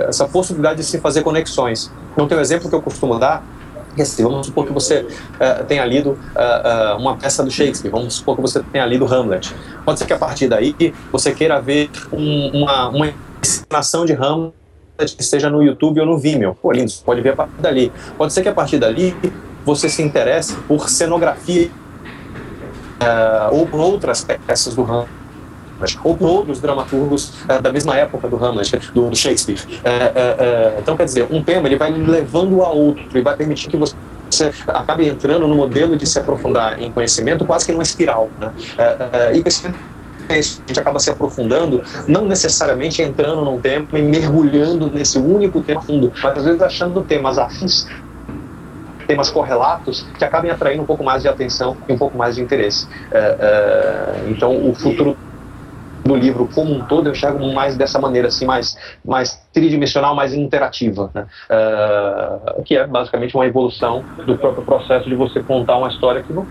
[0.07, 1.91] essa possibilidade de se fazer conexões.
[2.13, 3.43] Então, tem um exemplo que eu costumo dar,
[4.01, 8.15] assim, vamos supor que você uh, tenha lido uh, uh, uma peça do Shakespeare, vamos
[8.15, 9.53] supor que você tenha lido Hamlet.
[9.83, 13.13] Pode ser que a partir daí você queira ver um, uma, uma
[13.45, 14.53] encenação de Hamlet
[14.97, 16.55] que no YouTube ou no Vimeo.
[16.61, 17.91] Pô, lindo, pode ver a partir dali.
[18.17, 19.15] Pode ser que a partir dali
[19.65, 21.69] você se interesse por cenografia
[23.01, 25.09] uh, ou por outras peças do Hamlet
[26.03, 29.59] ou por outros dramaturgos uh, da mesma época do Hamlet, do, do Shakespeare.
[29.59, 33.77] Uh, então, quer dizer, um tema ele vai levando a outro e vai permitir que
[33.77, 33.95] você
[34.27, 38.29] você acabe entrando no modelo de se aprofundar em conhecimento quase que numa espiral.
[38.39, 38.51] Né?
[39.33, 39.41] e
[40.33, 45.81] a gente acaba se aprofundando, não necessariamente entrando num tema e mergulhando nesse único tema
[45.81, 47.87] fundo, mas às vezes achando temas afins,
[49.07, 52.41] temas correlatos, que acabem atraindo um pouco mais de atenção e um pouco mais de
[52.41, 52.87] interesse.
[53.11, 55.15] É, é, então, o futuro
[56.05, 60.33] do livro como um todo eu enxergo mais dessa maneira, assim, mais, mais tridimensional, mais
[60.33, 61.25] interativa, né?
[61.49, 66.31] uh, que é basicamente uma evolução do próprio processo de você contar uma história que,
[66.31, 66.45] no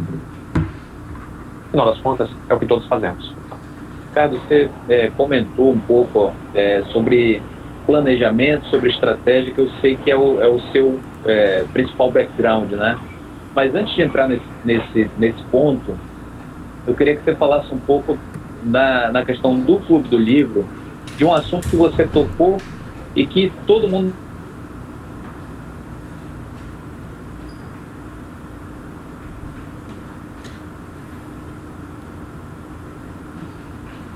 [1.70, 3.33] final das contas, é o que todos fazemos.
[4.14, 7.42] Ricardo, você é, comentou um pouco é, sobre
[7.84, 12.70] planejamento, sobre estratégia, que eu sei que é o, é o seu é, principal background,
[12.70, 12.96] né?
[13.56, 15.98] Mas antes de entrar nesse, nesse, nesse ponto,
[16.86, 18.16] eu queria que você falasse um pouco
[18.62, 20.64] na, na questão do Clube do Livro,
[21.16, 22.58] de um assunto que você tocou
[23.16, 24.14] e que todo mundo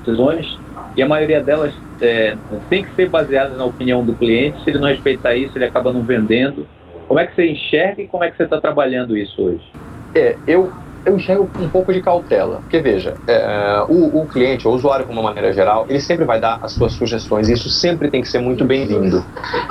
[0.09, 0.59] decisões
[0.95, 2.35] e a maioria delas é,
[2.69, 4.63] tem que ser baseada na opinião do cliente.
[4.63, 6.67] Se ele não respeitar isso, ele acaba não vendendo.
[7.07, 9.63] Como é que você enxerga e como é que você está trabalhando isso hoje?
[10.15, 10.71] É, eu
[11.05, 15.11] eu enxergo um pouco de cautela, porque veja, é, o, o, cliente, o usuário de
[15.11, 18.39] uma maneira geral, ele sempre vai dar as suas sugestões, isso sempre tem que ser
[18.39, 19.23] muito bem-vindo.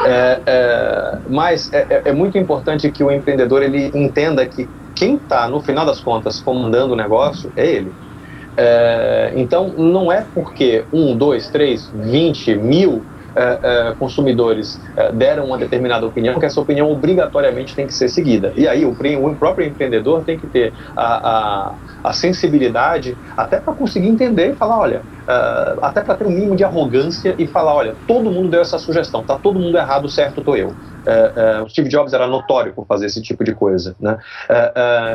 [0.06, 5.16] É, é, mas é, é, é, muito importante que o empreendedor ele entenda que quem
[5.16, 7.92] está, no final das contas, comandando o negócio é ele.
[8.60, 15.46] É, então, não é porque um, dois, três, vinte mil é, é, consumidores é, deram
[15.46, 18.52] uma determinada opinião que essa opinião obrigatoriamente tem que ser seguida.
[18.56, 23.74] E aí o, o próprio empreendedor tem que ter a, a, a sensibilidade até para
[23.74, 27.74] conseguir entender e falar, olha, uh, até para ter um mínimo de arrogância e falar,
[27.74, 30.68] olha, todo mundo deu essa sugestão, tá todo mundo errado, certo tô eu.
[30.68, 34.18] Uh, uh, Steve Jobs era notório por fazer esse tipo de coisa, né?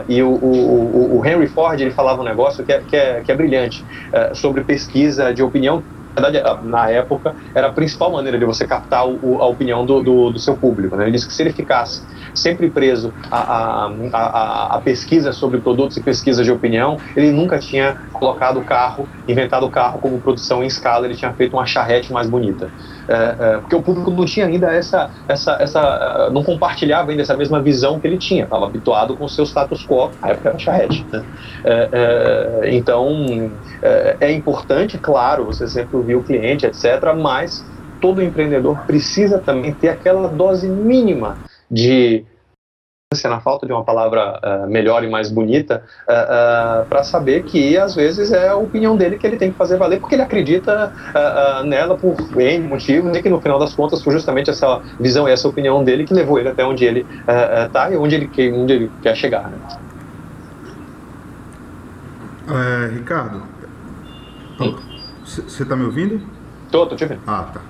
[0.08, 3.32] e o, o, o, Henry Ford ele falava um negócio que é, que é, que
[3.32, 3.86] é brilhante
[4.34, 5.84] sobre pesquisa de opinião
[6.22, 10.30] verdade, na época, era a principal maneira de você captar o, a opinião do, do,
[10.32, 10.96] do, seu público.
[10.96, 11.06] Né?
[11.06, 16.02] Ele disse que se ele ficasse sempre preso à, à, à, pesquisa sobre produtos e
[16.02, 20.68] pesquisa de opinião, ele nunca tinha colocado o carro, inventado o carro como produção em
[20.68, 22.70] escala, ele tinha feito uma charrete mais bonita.
[23.08, 27.36] É, é, porque o público não tinha ainda essa, essa, essa, não compartilhava ainda essa
[27.36, 30.60] mesma visão que ele tinha, estava habituado com o seu status quo, a época era
[30.60, 31.06] charrete.
[31.12, 31.24] Né?
[31.64, 31.90] É,
[32.64, 37.66] é então, é, é importante, claro, você sempre ouvir o cliente, etc., mas
[38.00, 41.38] todo empreendedor precisa também ter aquela dose mínima
[41.70, 42.26] de
[43.30, 47.04] na falta de uma palavra uh, melhor e mais bonita, uh, eh, uh, eh, para
[47.04, 50.16] saber que às vezes é a opinião dele que ele tem que fazer valer, porque
[50.16, 50.94] ele acredita
[51.66, 55.32] nela por N motivos, e que no final das contas foi justamente essa visão e
[55.32, 57.06] essa opinião dele que levou ele até onde ele
[57.66, 59.50] está e onde ele, quer, onde ele quer chegar.
[59.50, 59.58] Né?
[62.48, 63.44] É, Ricardo,
[65.24, 66.22] você está me ouvindo?
[66.72, 67.22] Tô, tô te ouvindo.
[67.26, 67.62] Ah, tá.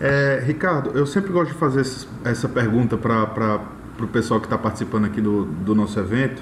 [0.00, 1.80] É, Ricardo, eu sempre gosto de fazer
[2.24, 3.60] essa pergunta para
[3.98, 6.40] para o pessoal que está participando aqui do, do nosso evento.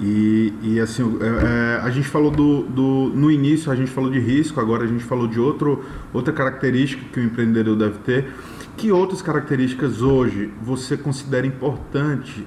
[0.00, 3.10] E, e assim, é, é, a gente falou do, do.
[3.14, 7.02] No início a gente falou de risco, agora a gente falou de outro, outra característica
[7.12, 8.32] que o empreendedor deve ter.
[8.76, 12.46] Que outras características hoje você considera importante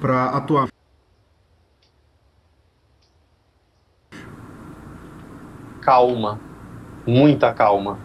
[0.00, 0.68] para atuar?
[5.80, 6.40] Calma,
[7.06, 7.98] muita calma,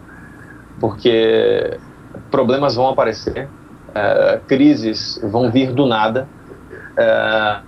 [0.78, 1.78] porque
[2.30, 3.48] problemas vão aparecer,
[3.98, 6.28] é, crises vão vir do nada,
[6.96, 7.58] é,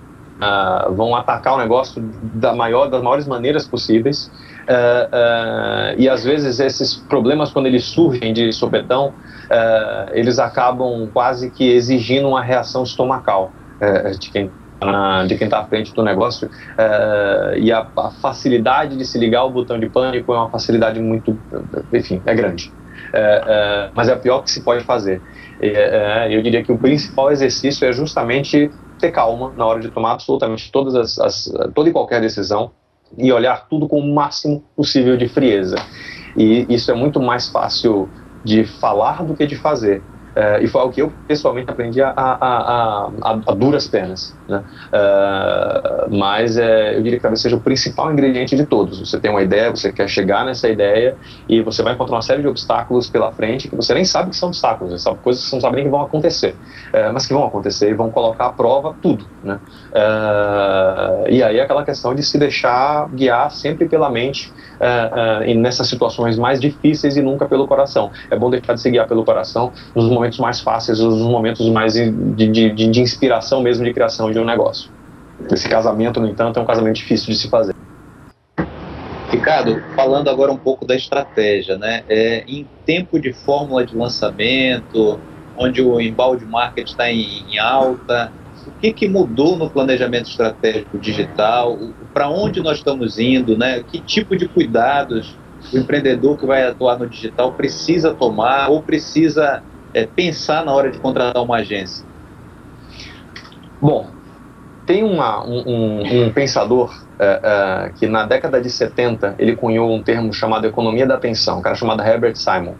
[0.40, 2.02] é, vão atacar o negócio
[2.34, 4.30] da maior, das maiores maneiras possíveis,
[5.98, 9.12] e às vezes esses problemas, quando eles surgem de sopetão,
[10.12, 13.50] eles acabam quase que exigindo uma reação estomacal
[14.20, 14.50] de quem
[15.26, 16.48] de quem está à frente do negócio
[17.56, 21.36] e a, a, facilidade de se ligar o botão de pânico é uma facilidade muito,
[21.92, 22.72] enfim, é grande.
[23.94, 25.22] Mas é o pior que se pode fazer.
[25.60, 30.12] É, eu diria que o principal exercício é justamente ter calma na hora de tomar
[30.12, 32.72] absolutamente todas as, as, toda e qualquer decisão
[33.16, 35.76] e olhar tudo com o máximo possível de frieza.
[36.36, 38.08] E isso é muito mais fácil
[38.44, 40.02] de falar do que de fazer.
[40.34, 43.10] É, e foi algo que eu pessoalmente aprendi a, a, a,
[43.48, 44.39] a duras penas.
[44.50, 44.64] Né?
[44.92, 48.98] É, mas é, eu diria que talvez seja o principal ingrediente de todos.
[48.98, 51.16] Você tem uma ideia, você quer chegar nessa ideia
[51.48, 54.36] e você vai encontrar uma série de obstáculos pela frente que você nem sabe que
[54.36, 56.56] são obstáculos, você sabe coisas que você não sabe nem que vão acontecer,
[56.92, 59.24] é, mas que vão acontecer e vão colocar à prova tudo.
[59.44, 59.60] Né?
[59.92, 64.52] É, e aí aquela questão de se deixar guiar sempre pela mente
[65.46, 68.10] e nessas situações mais difíceis e nunca pelo coração.
[68.30, 71.92] É bom deixar de se guiar pelo coração nos momentos mais fáceis, nos momentos mais
[71.92, 74.90] de, de, de, de inspiração mesmo de criação de um negócio.
[75.50, 77.74] Esse casamento, no entanto, é um casamento difícil de se fazer.
[79.30, 82.02] Ricardo, falando agora um pouco da estratégia, né?
[82.08, 85.20] É, em tempo de fórmula de lançamento,
[85.56, 88.32] onde o embalde market está em, em, alta,
[88.66, 91.78] o que, que mudou no planejamento estratégico digital?
[92.12, 93.82] Para onde nós estamos indo, né?
[93.82, 95.36] Que tipo de cuidados
[95.72, 100.90] o empreendedor que vai atuar no digital precisa tomar ou precisa é, pensar na hora
[100.90, 102.04] de contratar uma agência?
[103.80, 104.10] Bom,
[104.90, 110.02] tem uma, um, um, pensador é, é, que na década de 70 ele cunhou um
[110.02, 112.74] termo chamado economia da atenção, um cara chamado Herbert Simon.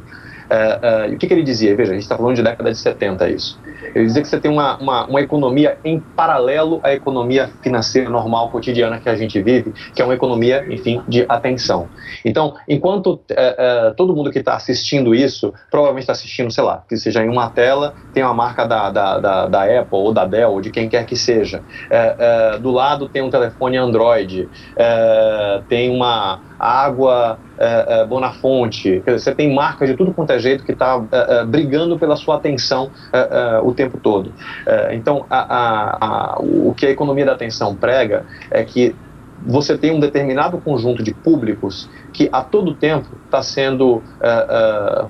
[0.50, 1.76] É, é, e o que, que, ele dizia?
[1.76, 3.58] Veja, a gente está falando de década de 70 isso.
[3.94, 8.50] Ele dizia que você tem uma, uma, uma, economia em paralelo à economia financeira normal,
[8.50, 11.88] cotidiana que a gente vive, que é uma economia, enfim, de atenção.
[12.24, 16.82] Então, enquanto é, é, todo mundo que está assistindo isso, provavelmente está assistindo, sei lá,
[16.88, 20.24] que seja em uma tela, tem uma marca da, da, da, da Apple ou da
[20.24, 21.62] Dell, ou de quem quer que seja.
[21.88, 24.48] É, é, do lado tem um telefone Android,
[25.68, 30.72] tem uma água é, é, Bonafonte, você tem marcas de tudo quanto é jeito que
[30.72, 34.32] está é, é, brigando pela sua atenção é, é, o tempo todo.
[34.92, 38.96] então, a, a, a, o que a economia da atenção prega é que
[39.44, 44.02] você tem um determinado conjunto de públicos que a todo tempo está sendo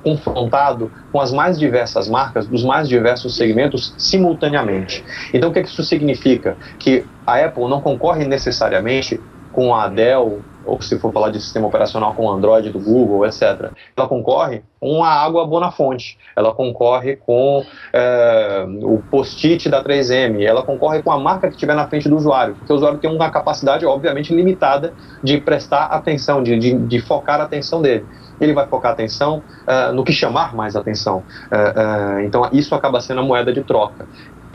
[0.05, 5.05] confrontado com as mais diversas marcas dos mais diversos segmentos simultaneamente.
[5.35, 6.57] Então, o que, que isso significa?
[6.79, 9.21] Que a Apple não concorre necessariamente
[9.53, 13.71] com a Dell ou se for falar de sistema operacional com Android do Google, etc.
[13.97, 20.63] Ela concorre com a água Bonafonte, ela concorre com é, o post-it da 3M, ela
[20.63, 23.31] concorre com a marca que estiver na frente do usuário, porque o usuário tem uma
[23.31, 28.07] capacidade, obviamente, limitada de prestar atenção, de, de, de focar a atenção dele
[28.41, 31.19] ele vai focar a atenção uh, no que chamar mais atenção.
[31.19, 34.07] Uh, uh, então, isso acaba sendo a moeda de troca.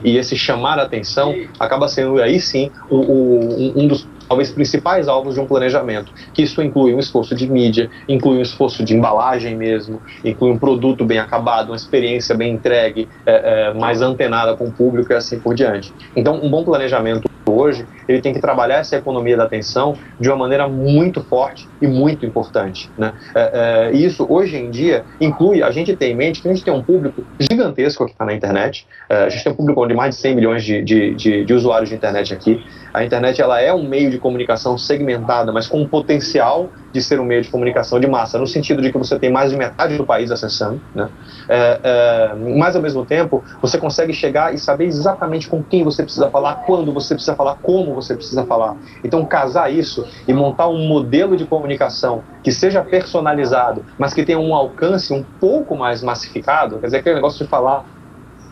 [0.04, 5.08] E esse chamar a atenção acaba sendo, aí sim, o, o, um dos talvez principais
[5.08, 8.96] alvos de um planejamento, que isso inclui um esforço de mídia, inclui um esforço de
[8.96, 14.56] embalagem mesmo, inclui um produto bem acabado, uma experiência bem entregue, é, é, mais antenada
[14.56, 15.94] com o público e assim por diante.
[16.16, 20.38] Então, um bom planejamento hoje, ele tem que trabalhar essa economia da atenção de uma
[20.38, 22.90] maneira muito forte e muito importante.
[22.98, 23.14] Né?
[23.34, 26.64] É, é, isso, hoje em dia, inclui, a gente tem em mente que a gente
[26.64, 29.94] tem um público gigantesco que está na internet, é, a gente tem um público de
[29.94, 32.64] mais de 100 milhões de, de, de, de, usuários de internet aqui.
[32.96, 37.20] A internet ela é um meio de comunicação segmentada, mas com um potencial de ser
[37.20, 39.98] um meio de comunicação de massa, no sentido de que você tem mais de metade
[39.98, 41.10] do país acessando, né?
[41.50, 46.04] É, é, mas ao mesmo tempo você consegue chegar e saber exatamente com quem você
[46.04, 48.78] precisa falar, quando você precisa falar, como você precisa falar.
[49.04, 54.40] Então casar isso e montar um modelo de comunicação que seja personalizado, mas que tenha
[54.40, 57.84] um alcance um pouco mais massificado, quer dizer, aquele negócio de falar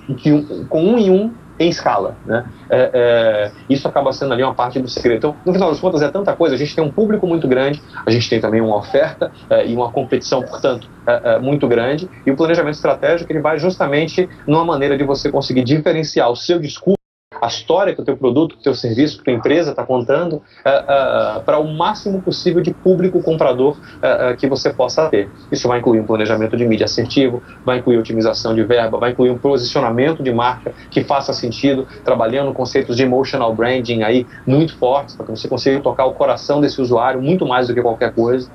[0.09, 2.15] de um, com um em um em escala.
[2.25, 2.45] Né?
[2.69, 5.17] É, é, isso acaba sendo ali uma parte do segredo.
[5.17, 6.55] Então, no final das contas, é tanta coisa.
[6.55, 9.75] A gente tem um público muito grande, a gente tem também uma oferta é, e
[9.75, 12.09] uma competição, portanto, é, é, muito grande.
[12.25, 16.59] E o planejamento estratégico ele vai justamente numa maneira de você conseguir diferenciar o seu
[16.59, 17.02] discurso
[17.43, 19.83] a história que o teu produto, que o teu serviço, que a tua empresa está
[19.83, 25.29] contando uh, uh, para o máximo possível de público comprador uh, que você possa ter.
[25.51, 29.29] Isso vai incluir um planejamento de mídia assertivo, vai incluir otimização de verba, vai incluir
[29.29, 35.13] um posicionamento de marca que faça sentido, trabalhando conceitos de emotional branding aí muito fortes,
[35.13, 38.49] para que você consiga tocar o coração desse usuário muito mais do que qualquer coisa.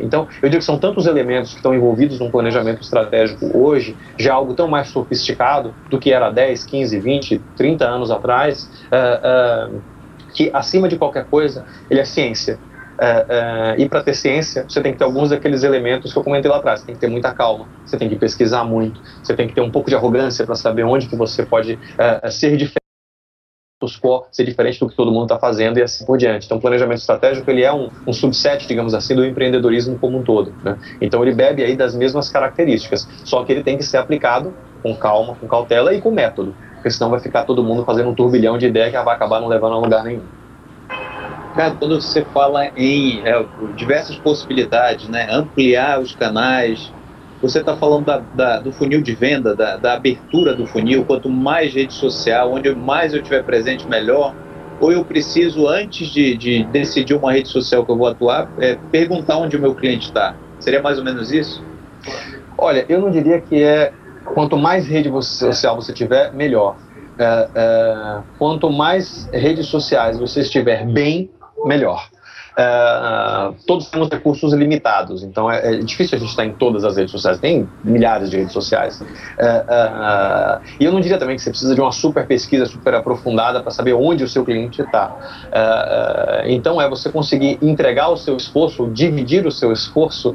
[0.00, 4.34] então, eu digo que são tantos elementos que estão envolvidos num planejamento estratégico hoje, já
[4.34, 7.15] algo tão mais sofisticado do que era 10, 15, 20,
[7.56, 9.82] 30 anos atrás, uh, uh,
[10.34, 12.58] que acima de qualquer coisa, ele é ciência.
[12.96, 16.50] Uh, e para ter ciência, você tem que ter alguns daqueles elementos que eu comentei
[16.50, 16.80] lá atrás.
[16.80, 19.60] Você tem que ter muita calma, você tem que pesquisar muito, você tem que ter
[19.60, 21.78] um pouco de arrogância para saber onde que você pode
[22.30, 22.86] ser diferente
[24.32, 26.46] ser diferente do que todo mundo está fazendo e assim por diante.
[26.46, 30.22] Então, o planejamento estratégico ele é um, um subset, digamos assim, do empreendedorismo como um
[30.22, 30.54] todo.
[30.64, 30.78] Né?
[31.00, 34.94] Então, ele bebe aí das mesmas características, só que ele tem que ser aplicado com
[34.96, 36.54] calma, com cautela e com método,
[36.86, 39.48] porque senão vai ficar todo mundo fazendo um turbilhão de ideia que vai acabar não
[39.48, 40.22] levando a lugar nenhum.
[41.56, 43.44] Cara, quando você fala em é,
[43.74, 46.92] diversas possibilidades, né, ampliar os canais,
[47.42, 51.28] você está falando da, da, do funil de venda, da, da, abertura do funil, quanto
[51.28, 54.32] mais rede social, onde mais eu estiver presente, melhor.
[54.78, 58.78] Ou eu preciso, antes de, de decidir uma rede social que eu vou atuar, é,
[58.92, 60.36] perguntar onde o meu cliente está.
[60.60, 61.64] Seria mais ou menos isso?
[62.56, 63.92] Olha, eu não diria que é
[64.36, 66.76] quanto mais rede social você tiver, melhor.
[67.18, 71.30] É, é, quanto mais redes sociais você estiver bem,
[71.64, 72.06] melhor.
[72.56, 76.96] Uh, todos temos recursos limitados, então é, é, difícil a gente estar em todas as
[76.96, 78.98] redes sociais, tem milhares de redes sociais.
[78.98, 82.94] Uh, uh, e eu não diria também que você precisa de uma super pesquisa, super
[82.94, 85.14] aprofundada para saber onde o seu cliente está.
[86.46, 90.34] então é você conseguir entregar o seu esforço, dividir o seu esforço,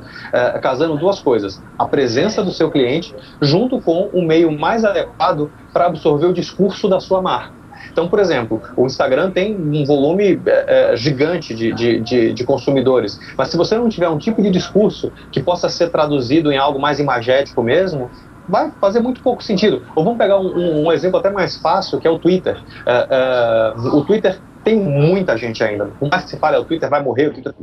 [0.62, 5.88] casando duas coisas: a presença do seu cliente junto com o meio mais adequado para
[5.88, 7.61] absorver o discurso da sua marca.
[7.92, 12.44] Então, por exemplo, o Instagram tem um volume é, é, gigante de, de, de, de,
[12.44, 16.58] consumidores, mas se você não tiver um tipo de discurso que possa ser traduzido em
[16.58, 18.10] algo mais imagético mesmo,
[18.48, 19.84] vai fazer muito pouco sentido.
[19.96, 22.58] Ou vamos pegar um, um exemplo até mais fácil, que é o Twitter.
[22.86, 25.86] É, é o Twitter tem muita gente ainda.
[26.00, 27.54] Por mais que se fale, o Twitter vai morrer, o Twitter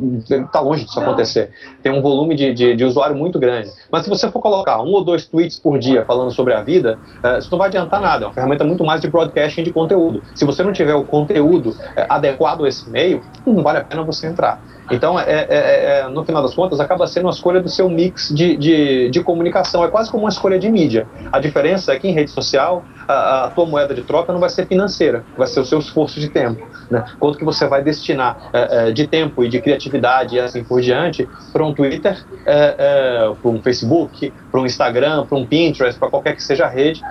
[0.44, 1.50] está longe disso acontecer.
[1.82, 3.70] Tem um volume de, de, de, usuário muito grande.
[3.90, 6.98] Mas se você for colocar um ou dois tweets por dia falando sobre a vida,
[7.24, 8.24] uh, isso não vai adiantar nada.
[8.24, 10.22] É uma ferramenta muito mais de broadcasting de conteúdo.
[10.34, 11.76] Se você não tiver o conteúdo uh,
[12.08, 14.60] adequado a esse meio, não vale a pena você entrar.
[14.90, 17.88] Então, é, é, é, é, no final das contas, acaba sendo uma escolha do seu
[17.90, 19.84] mix de, de, de, comunicação.
[19.84, 21.06] É quase como uma escolha de mídia.
[21.30, 24.48] A diferença é que em rede social, a, a, tua moeda de troca não vai
[24.48, 26.66] ser financeira, vai ser o seu esforço de tempo.
[26.90, 27.04] Né?
[27.18, 30.80] Quanto que você vai destinar é, é, de tempo e de criatividade e assim por
[30.80, 36.34] diante para um Twitter, para um Facebook, para um Instagram, para um Pinterest, para qualquer
[36.34, 37.02] que seja a rede,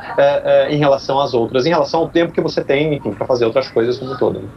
[0.69, 3.97] em relação às outras, em relação ao tempo que você tem, para fazer outras coisas
[3.97, 4.39] como todo.
[4.39, 4.47] Né?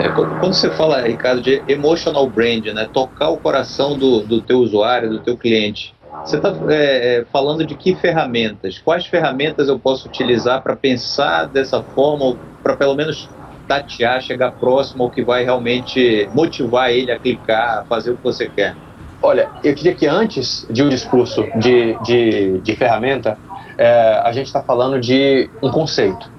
[0.00, 4.58] É, quando você fala, Ricardo, de emotional brand, né, tocar o coração do, do teu
[4.58, 8.78] usuário, do teu cliente, você está é, é, falando de que ferramentas?
[8.78, 13.28] Quais ferramentas eu posso utilizar para pensar dessa forma, para pelo menos
[13.72, 18.24] tatear, chegar próximo ao que vai realmente motivar ele a clicar, a fazer o que
[18.24, 18.76] você quer?
[19.22, 23.38] Olha, eu diria que antes de um discurso de, de, de ferramenta,
[23.78, 26.30] é, a gente está falando de um conceito.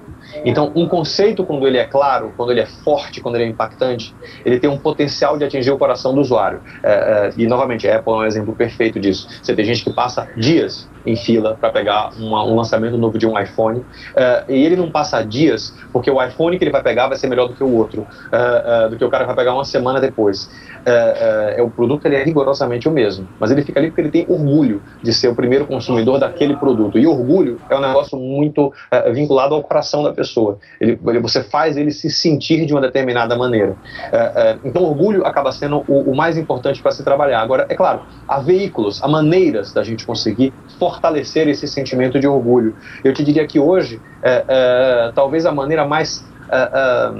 [0.44, 4.14] Então, um conceito, quando ele é claro, quando ele é forte, quando ele é impactante,
[4.44, 6.60] ele tem um potencial de atingir o coração do usuário.
[6.82, 9.28] É, é, e, novamente, a Apple é um exemplo perfeito disso.
[9.42, 13.26] Você tem gente que passa dias em fila para pegar uma, um lançamento novo de
[13.26, 13.84] um iPhone, uh,
[14.48, 17.48] e ele não passa dias, porque o iPhone que ele vai pegar vai ser melhor
[17.48, 20.50] do que o outro, uh, uh, do que o cara vai pegar uma semana depois.
[20.86, 24.26] é o produto ele é rigorosamente o mesmo, mas ele fica ali porque ele tem
[24.28, 26.98] orgulho de ser o primeiro consumidor daquele produto.
[26.98, 28.72] E orgulho é um negócio muito
[29.12, 30.58] vinculado ao coração da pessoa.
[30.80, 33.76] Ele, ele, você faz ele se sentir de uma determinada maneira.
[34.62, 37.40] então, orgulho acaba sendo o, o mais importante para se trabalhar.
[37.40, 40.52] Agora, é claro, há veículos, há maneiras da gente conseguir
[40.94, 42.74] fortalecer esse sentimento de orgulho.
[43.02, 46.24] Eu te diria que hoje, é, é, talvez a maneira mais.
[46.50, 47.10] É,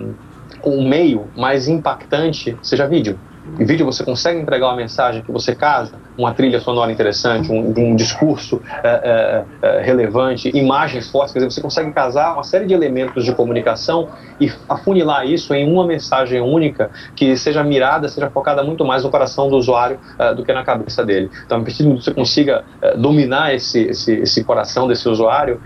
[0.63, 3.19] o é, meio mais impactante seja vídeo.
[3.59, 7.73] Em vídeo você consegue entregar uma mensagem que você casa, uma trilha sonora interessante, um,
[7.77, 12.67] um discurso é, é, é, relevante, imagens fortes, quer dizer, você consegue casar uma série
[12.67, 14.09] de elementos de comunicação
[14.41, 19.11] e afunilar isso em uma mensagem única que seja mirada, seja focada muito mais no
[19.11, 21.31] coração do usuário é, do que na cabeça dele.
[21.45, 25.61] Então, a partir que você consiga é, dominar esse, esse, esse, coração desse usuário,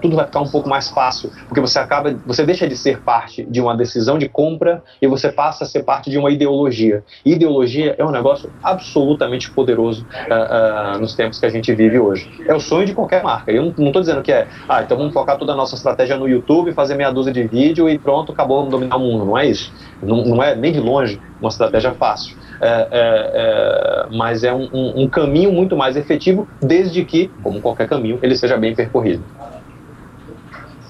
[0.00, 3.44] tudo vai ficar um pouco mais fácil, porque você acaba, você deixa de ser parte
[3.44, 7.02] de uma decisão de compra e você passa a ser parte de uma ideologia.
[7.24, 12.30] Ideologia é um negócio absolutamente poderoso uh, uh, nos tempos que a gente vive hoje.
[12.46, 13.50] É o sonho de qualquer marca.
[13.50, 16.28] Eu não estou dizendo que é, ah, então vamos focar toda a nossa estratégia no
[16.28, 19.24] YouTube, fazer meia dúzia de vídeo e pronto, acabou, vamos dominar o mundo.
[19.24, 19.72] Não é isso.
[20.02, 22.36] Não, não é nem de longe uma estratégia fácil.
[22.60, 27.60] É, é, é, mas é um, um, um caminho muito mais efetivo, desde que, como
[27.60, 29.24] qualquer caminho, ele seja bem percorrido.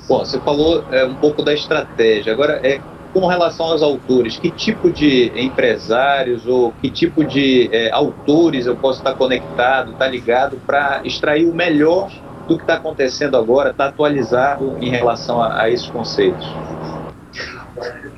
[0.09, 2.33] Bom, você falou é, um pouco da estratégia.
[2.33, 2.81] Agora, é,
[3.13, 8.77] com relação aos autores, que tipo de empresários ou que tipo de é, autores eu
[8.77, 12.11] posso estar conectado, estar ligado para extrair o melhor
[12.49, 16.47] do que está acontecendo agora, estar tá atualizado em relação a, a esses conceitos?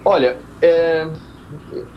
[0.05, 1.07] Olha, é,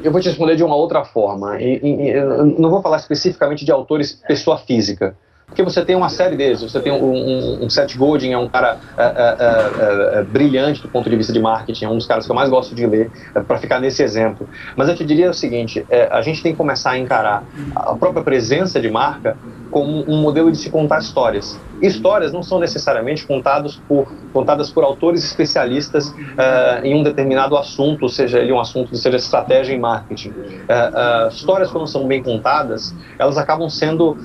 [0.04, 1.60] eu vou te responder de uma outra forma.
[1.62, 2.14] E, e,
[2.60, 5.16] não vou falar especificamente de autores pessoa física,
[5.56, 6.62] porque você tem uma série deles.
[6.62, 10.89] Você tem um, um, um Seth Godin, é um cara é, é, é, brilhante do
[10.89, 13.10] ponto de vista de marketing, é um dos caras que eu mais gosto de ler,
[13.47, 14.49] para ficar nesse exemplo.
[14.76, 18.22] Mas eu te diria o seguinte: a gente tem que começar a encarar a própria
[18.22, 19.38] presença de marca
[19.76, 21.60] como um modelo de se contar histórias.
[21.82, 28.08] Histórias não são necessariamente contadas por, contadas por autores especialistas uh, em um determinado assunto,
[28.08, 30.30] seja ele um assunto seja estratégia em marketing.
[30.30, 34.18] Uh, uh, histórias, quando são bem contadas, elas acabam sendo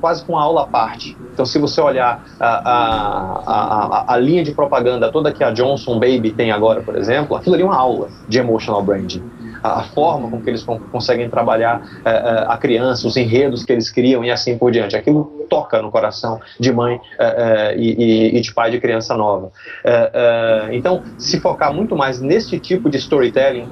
[0.00, 1.16] quase com uma aula à parte.
[1.32, 5.94] Então, se você olhar a, a, a, a, linha de propaganda toda que a Johnson
[5.94, 9.22] Baby tem agora, por exemplo, aquilo ali é uma aula de emotional branding
[9.62, 13.90] a, forma com que eles conseguem trabalhar é, é, a criança, os enredos que eles
[13.90, 14.96] criam e assim por diante.
[14.96, 19.50] Aquilo toca no coração de mãe é, e, e, de pai de criança nova.
[20.72, 23.68] então, se focar muito mais nesse tipo de storytelling,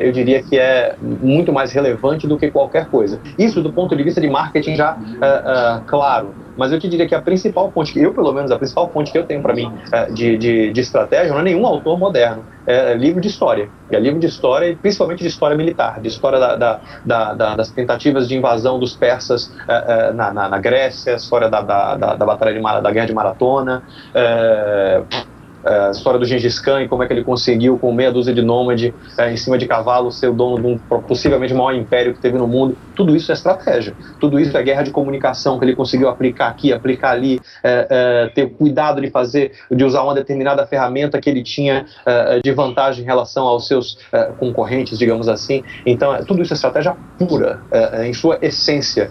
[0.00, 3.20] eu diria que é muito mais relevante do que qualquer coisa.
[3.38, 4.96] Isso do ponto de vista de marketing já
[5.86, 8.88] claro mas eu te diria que a principal fonte, que eu pelo menos, a principal
[8.90, 11.98] fonte que eu tenho para mim é, de, de, de, estratégia não é nenhum autor
[11.98, 13.68] moderno, é livro de história.
[13.90, 18.26] É livro de história, principalmente de história militar, de história da, da, da, das tentativas
[18.26, 22.60] de invasão dos persas é, é, na, na, na, Grécia, história da, da, batalha de,
[22.60, 23.82] da guerra de Maratona.
[24.12, 25.35] É, é,
[25.66, 28.42] a história do Gengis Khan e como é que ele conseguiu, com meia dúzia de
[28.42, 32.20] nômade é, em cima de cavalo, ser o dono de um possivelmente maior império que
[32.20, 32.76] teve no mundo.
[32.94, 33.94] Tudo isso é estratégia.
[34.20, 38.30] Tudo isso é guerra de comunicação que ele conseguiu aplicar aqui, aplicar ali, é, é,
[38.34, 43.02] ter cuidado de fazer, de usar uma determinada ferramenta que ele tinha é, de vantagem
[43.02, 45.62] em relação aos seus é, concorrentes, digamos assim.
[45.84, 47.60] Então, tudo isso é estratégia pura,
[48.04, 49.10] em sua essência,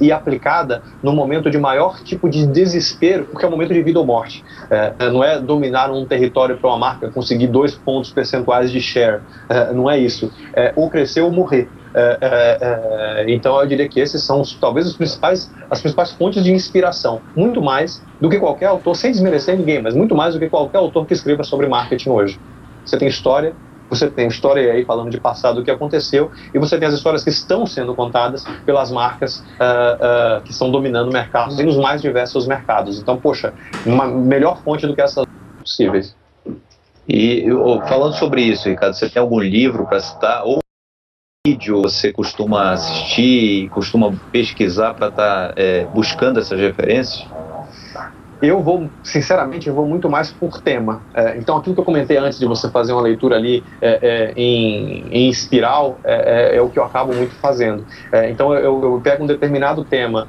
[0.00, 3.98] e aplicada no momento de maior tipo de desespero, porque é o momento de vida
[3.98, 4.44] ou morte.
[5.12, 9.22] não é dominar um território para uma marca, conseguir dois pontos percentuais de share.
[9.48, 10.32] É, não é isso.
[10.54, 11.68] É ou crescer ou morrer.
[11.94, 16.42] É, é, é, então eu diria que esses são talvez os principais, as principais fontes
[16.42, 20.40] de inspiração, muito mais do que qualquer autor, sem desmerecer ninguém, mas muito mais do
[20.40, 22.40] que qualquer autor que escreva sobre marketing hoje.
[22.84, 23.54] Você tem história,
[23.94, 27.22] você tem história aí falando de passado do que aconteceu e você tem as histórias
[27.22, 31.76] que estão sendo contadas pelas marcas uh, uh, que estão dominando o mercado e nos
[31.76, 32.98] mais diversos mercados.
[32.98, 33.52] Então, poxa,
[33.84, 35.26] uma melhor fonte do que essas
[35.58, 36.16] possíveis.
[37.08, 37.44] E
[37.88, 40.60] falando sobre isso, Ricardo, você tem algum livro para citar ou
[41.44, 47.26] vídeo você costuma assistir, costuma pesquisar para estar tá, é, buscando essas referências?
[48.42, 51.00] Eu vou, sinceramente, eu vou muito mais por tema.
[51.14, 54.32] É, então, aquilo que eu comentei antes de você fazer uma leitura ali é, é,
[54.36, 57.86] em, em, espiral é, é, é, o que eu acabo muito fazendo.
[58.10, 60.26] É, então, eu, eu, pego um determinado tema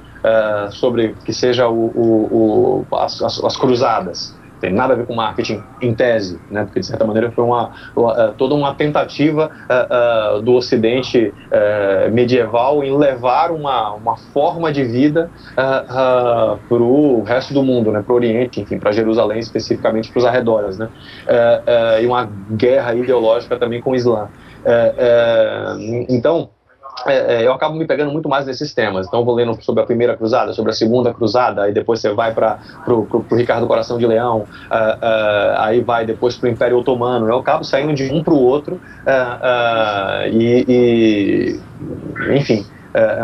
[0.71, 4.33] sobre que seja o, o, o as, as, as cruzadas
[4.63, 6.63] tem nada a ver com marketing em tese, né?
[6.63, 11.33] porque de certa maneira foi uma, eh, toda uma tentativa uh, uh, do Ocidente
[12.13, 18.01] medieval em levar uma, uma forma de vida para o resto do mundo, né?
[18.01, 20.87] para o Oriente, enfim, para Jerusalém especificamente, para os arredores, né?
[22.01, 24.29] e uma guerra ideológica também com o Islã.
[26.07, 26.49] então
[27.05, 29.07] é, é, eu acabo me pegando muito mais nesses temas.
[29.07, 32.13] Então, eu vou lendo sobre a primeira cruzada, sobre a segunda cruzada, aí depois você
[32.13, 36.77] vai para o Ricardo Coração de Leão, uh, uh, aí vai depois para o Império
[36.77, 37.27] Otomano.
[37.27, 41.59] Eu acabo saindo de um para o outro uh, e, e,
[42.37, 42.65] enfim,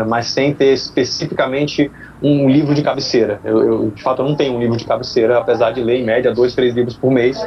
[0.08, 1.90] mas sem ter especificamente
[2.20, 3.40] um livro de cabeceira.
[3.44, 6.04] Eu, eu, de fato, eu não tenho um livro de cabeceira, apesar de ler em
[6.04, 7.38] média dois, três livros por mês.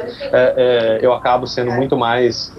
[1.02, 2.50] Eu acabo sendo muito mais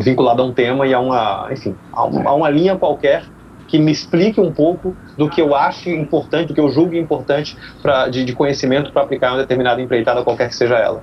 [0.00, 3.24] vinculado a um tema e a uma, enfim, a uma, a uma linha qualquer
[3.68, 7.56] que me explique um pouco do que eu acho importante, do que eu julgo importante
[7.82, 11.02] pra, de, de conhecimento para aplicar uma determinada empreitada, qualquer que seja ela.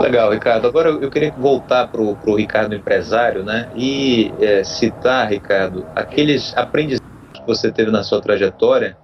[0.00, 0.66] Legal, Ricardo.
[0.66, 3.68] Agora eu queria voltar para o Ricardo empresário, né?
[3.74, 8.96] E é, citar, Ricardo, aqueles aprendizados que você teve na sua trajetória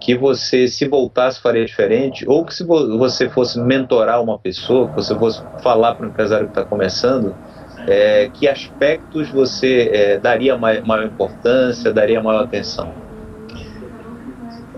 [0.00, 4.96] que você, se voltasse, faria diferente, ou que se você fosse mentorar uma pessoa, que
[4.96, 7.34] você fosse falar para um empresário que está começando,
[7.86, 12.92] é, que aspectos você é, daria maior importância, daria maior atenção?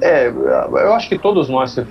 [0.00, 1.86] É, eu acho que todos nós, se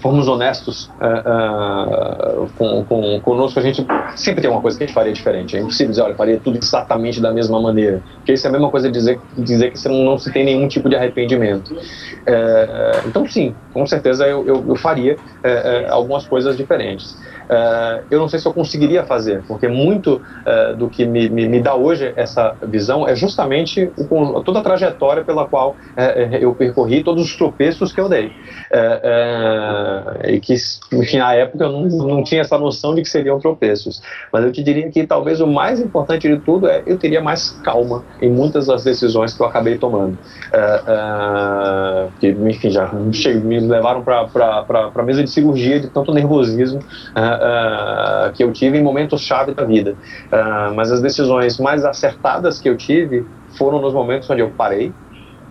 [0.00, 3.86] formos honestos uh, uh, com, com, conosco, a gente
[4.16, 5.56] sempre tem uma coisa que a gente faria diferente.
[5.56, 8.02] É impossível dizer, olha, faria tudo exatamente da mesma maneira.
[8.16, 10.66] Porque isso é a mesma coisa dizer, dizer que você não, não se tem nenhum
[10.68, 11.74] tipo de arrependimento.
[11.74, 15.16] Uh, então, sim, com certeza eu, eu, eu faria
[15.90, 17.16] algumas coisas diferentes.
[17.48, 21.48] Uh, eu não sei se eu conseguiria fazer, porque muito uh, do que me, me,
[21.48, 26.54] me, dá hoje essa visão é justamente o, toda a trajetória pela qual uh, eu
[26.54, 28.32] percorri, todos os tropeços que eu dei.
[30.26, 30.54] e que,
[30.92, 34.02] enfim, na época eu não, não tinha essa noção de que seriam tropeços.
[34.30, 37.50] Mas eu te diria que talvez o mais importante de tudo é eu teria mais
[37.64, 40.18] calma em muitas das decisões que eu acabei tomando.
[42.20, 46.80] que, enfim, já me levaram para a mesa de cirurgia de tanto nervosismo.
[47.16, 49.96] Uh, uh, que eu tive em momentos chave da vida.
[50.32, 53.24] Uh, mas as decisões mais acertadas que eu tive
[53.56, 54.92] foram nos momentos onde eu parei,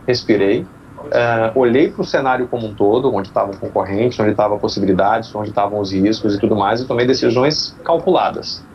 [0.07, 0.65] respirei,
[1.07, 5.49] Uh, olhei para o cenário como um todo, onde estavam concorrentes, onde estavam possibilidades, onde
[5.49, 8.67] estavam os riscos e tudo mais, e tomei decisões calculadas.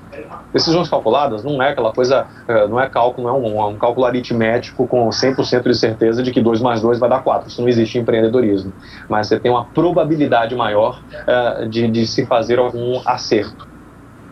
[0.52, 3.76] Decisões calculadas não é aquela coisa, uh, não é cálculo, não é um, é um
[3.76, 7.48] cálculo aritmético com 100% de certeza de que 2 mais 2 vai dar 4.
[7.48, 8.72] Isso não existe em empreendedorismo.
[9.08, 13.66] Mas você tem uma probabilidade maior uh, de, de se fazer algum acerto.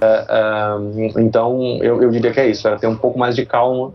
[0.02, 3.92] Uh, então, eu, eu, diria que é isso, é ter um pouco mais de calma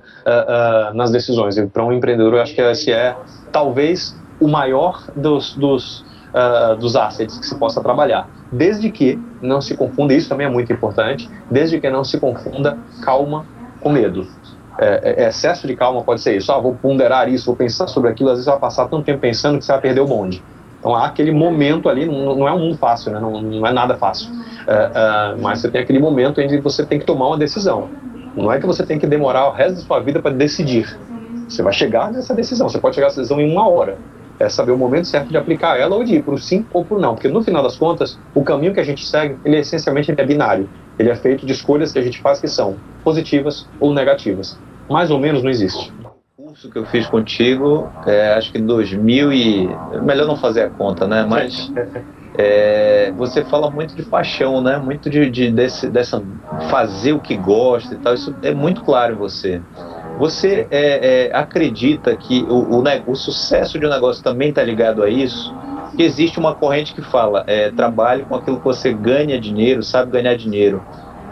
[0.93, 1.59] nas decisões.
[1.71, 3.15] Para um empreendedor, eu acho que esse é
[3.51, 6.05] talvez o maior dos, dos,
[6.79, 10.71] dos assets que se possa trabalhar desde que não se confunda, isso também é muito
[10.71, 13.45] importante, desde que não se confunda calma
[13.81, 14.27] com medo.
[14.77, 18.09] É, é, excesso de calma pode ser isso, ah, vou ponderar isso, vou pensar sobre
[18.09, 20.43] aquilo, às vezes vai passar tanto tempo pensando que você vai perder o bonde.
[20.79, 23.19] Então há aquele momento ali, não, não é um mundo fácil, né?
[23.19, 24.29] não, não é nada fácil,
[24.67, 27.89] é, é, mas você tem aquele momento em que você tem que tomar uma decisão.
[28.35, 30.99] Não é que você tem que demorar o resto da sua vida para decidir.
[31.47, 33.97] Você vai chegar nessa decisão, você pode chegar a essa decisão em uma hora
[34.39, 36.83] é saber o momento certo de aplicar ela ou de ir para o sim ou
[36.83, 37.15] para o não.
[37.15, 40.25] Porque no final das contas, o caminho que a gente segue, ele é essencialmente é
[40.25, 40.69] binário.
[40.97, 44.59] Ele é feito de escolhas que a gente faz que são positivas ou negativas.
[44.89, 45.91] Mais ou menos não existe.
[46.38, 49.69] O curso que eu fiz contigo, é, acho que em 2000 e...
[50.01, 51.25] Melhor não fazer a conta, né?
[51.27, 51.71] Mas...
[52.38, 54.77] É, você fala muito de paixão, né?
[54.77, 56.21] Muito de, de desse, dessa
[56.69, 58.13] fazer o que gosta e tal.
[58.13, 59.61] Isso é muito claro em você.
[60.18, 65.03] Você é, é, acredita que o, o, o, sucesso de um negócio também está ligado
[65.03, 65.53] a isso?
[65.95, 70.11] Que existe uma corrente que fala, é, trabalhe com aquilo que você ganha dinheiro, sabe
[70.11, 70.82] ganhar dinheiro.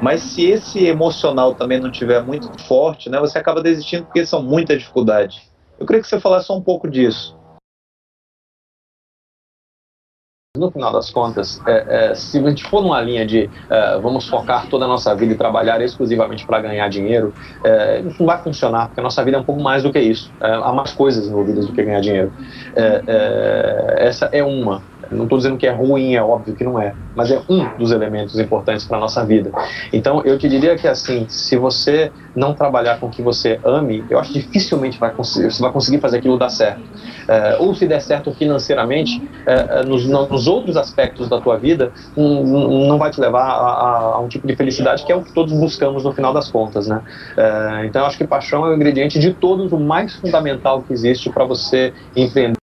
[0.01, 4.43] Mas se esse emocional também não tiver muito forte, né, você acaba desistindo porque são
[4.43, 5.41] muita dificuldade.
[5.79, 7.37] Eu queria que você falasse só um pouco disso.
[10.55, 14.27] No final das contas, é, é, se a gente for numa linha de é, vamos
[14.29, 17.33] focar toda a nossa vida e trabalhar exclusivamente para ganhar dinheiro,
[17.65, 19.97] é, isso não vai funcionar, porque a nossa vida é um pouco mais do que
[19.97, 20.31] isso.
[20.39, 22.31] É, há mais coisas envolvidas do que ganhar dinheiro.
[22.75, 24.83] É, essa é uma.
[25.11, 27.91] Não estou dizendo que é ruim, é óbvio que não é, mas é um dos
[27.91, 29.51] elementos importantes para a nossa vida.
[29.91, 34.03] Então, eu te diria que, assim, se você não trabalhar com o que você ame,
[34.09, 36.81] eu acho que dificilmente vai conseguir, você vai conseguir fazer aquilo dar certo.
[37.27, 41.91] É, ou se der certo financeiramente, é, é nos, nos, outros aspectos da tua vida,
[42.17, 45.21] um, não vai te levar a, a, a, um tipo de felicidade que é o
[45.21, 47.01] que todos buscamos no final das contas, né?
[47.37, 50.93] É, então, eu acho que paixão é o ingrediente de todos o mais fundamental que
[50.93, 52.62] existe para você empreender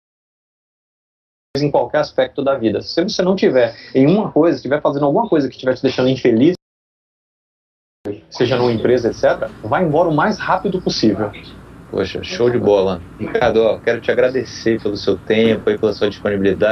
[1.62, 2.82] em qualquer aspecto da vida.
[2.82, 6.10] Se você não tiver em uma coisa, estiver fazendo alguma coisa que estiver te deixando
[6.10, 6.56] infeliz,
[8.32, 11.32] seja numa empresa, etc., vai embora o mais rápido possível.
[11.92, 13.00] Poxa, show de bola.
[13.20, 16.72] Ricardo, ó, quero te agradecer pelo seu tempo e pela sua disponibilidade.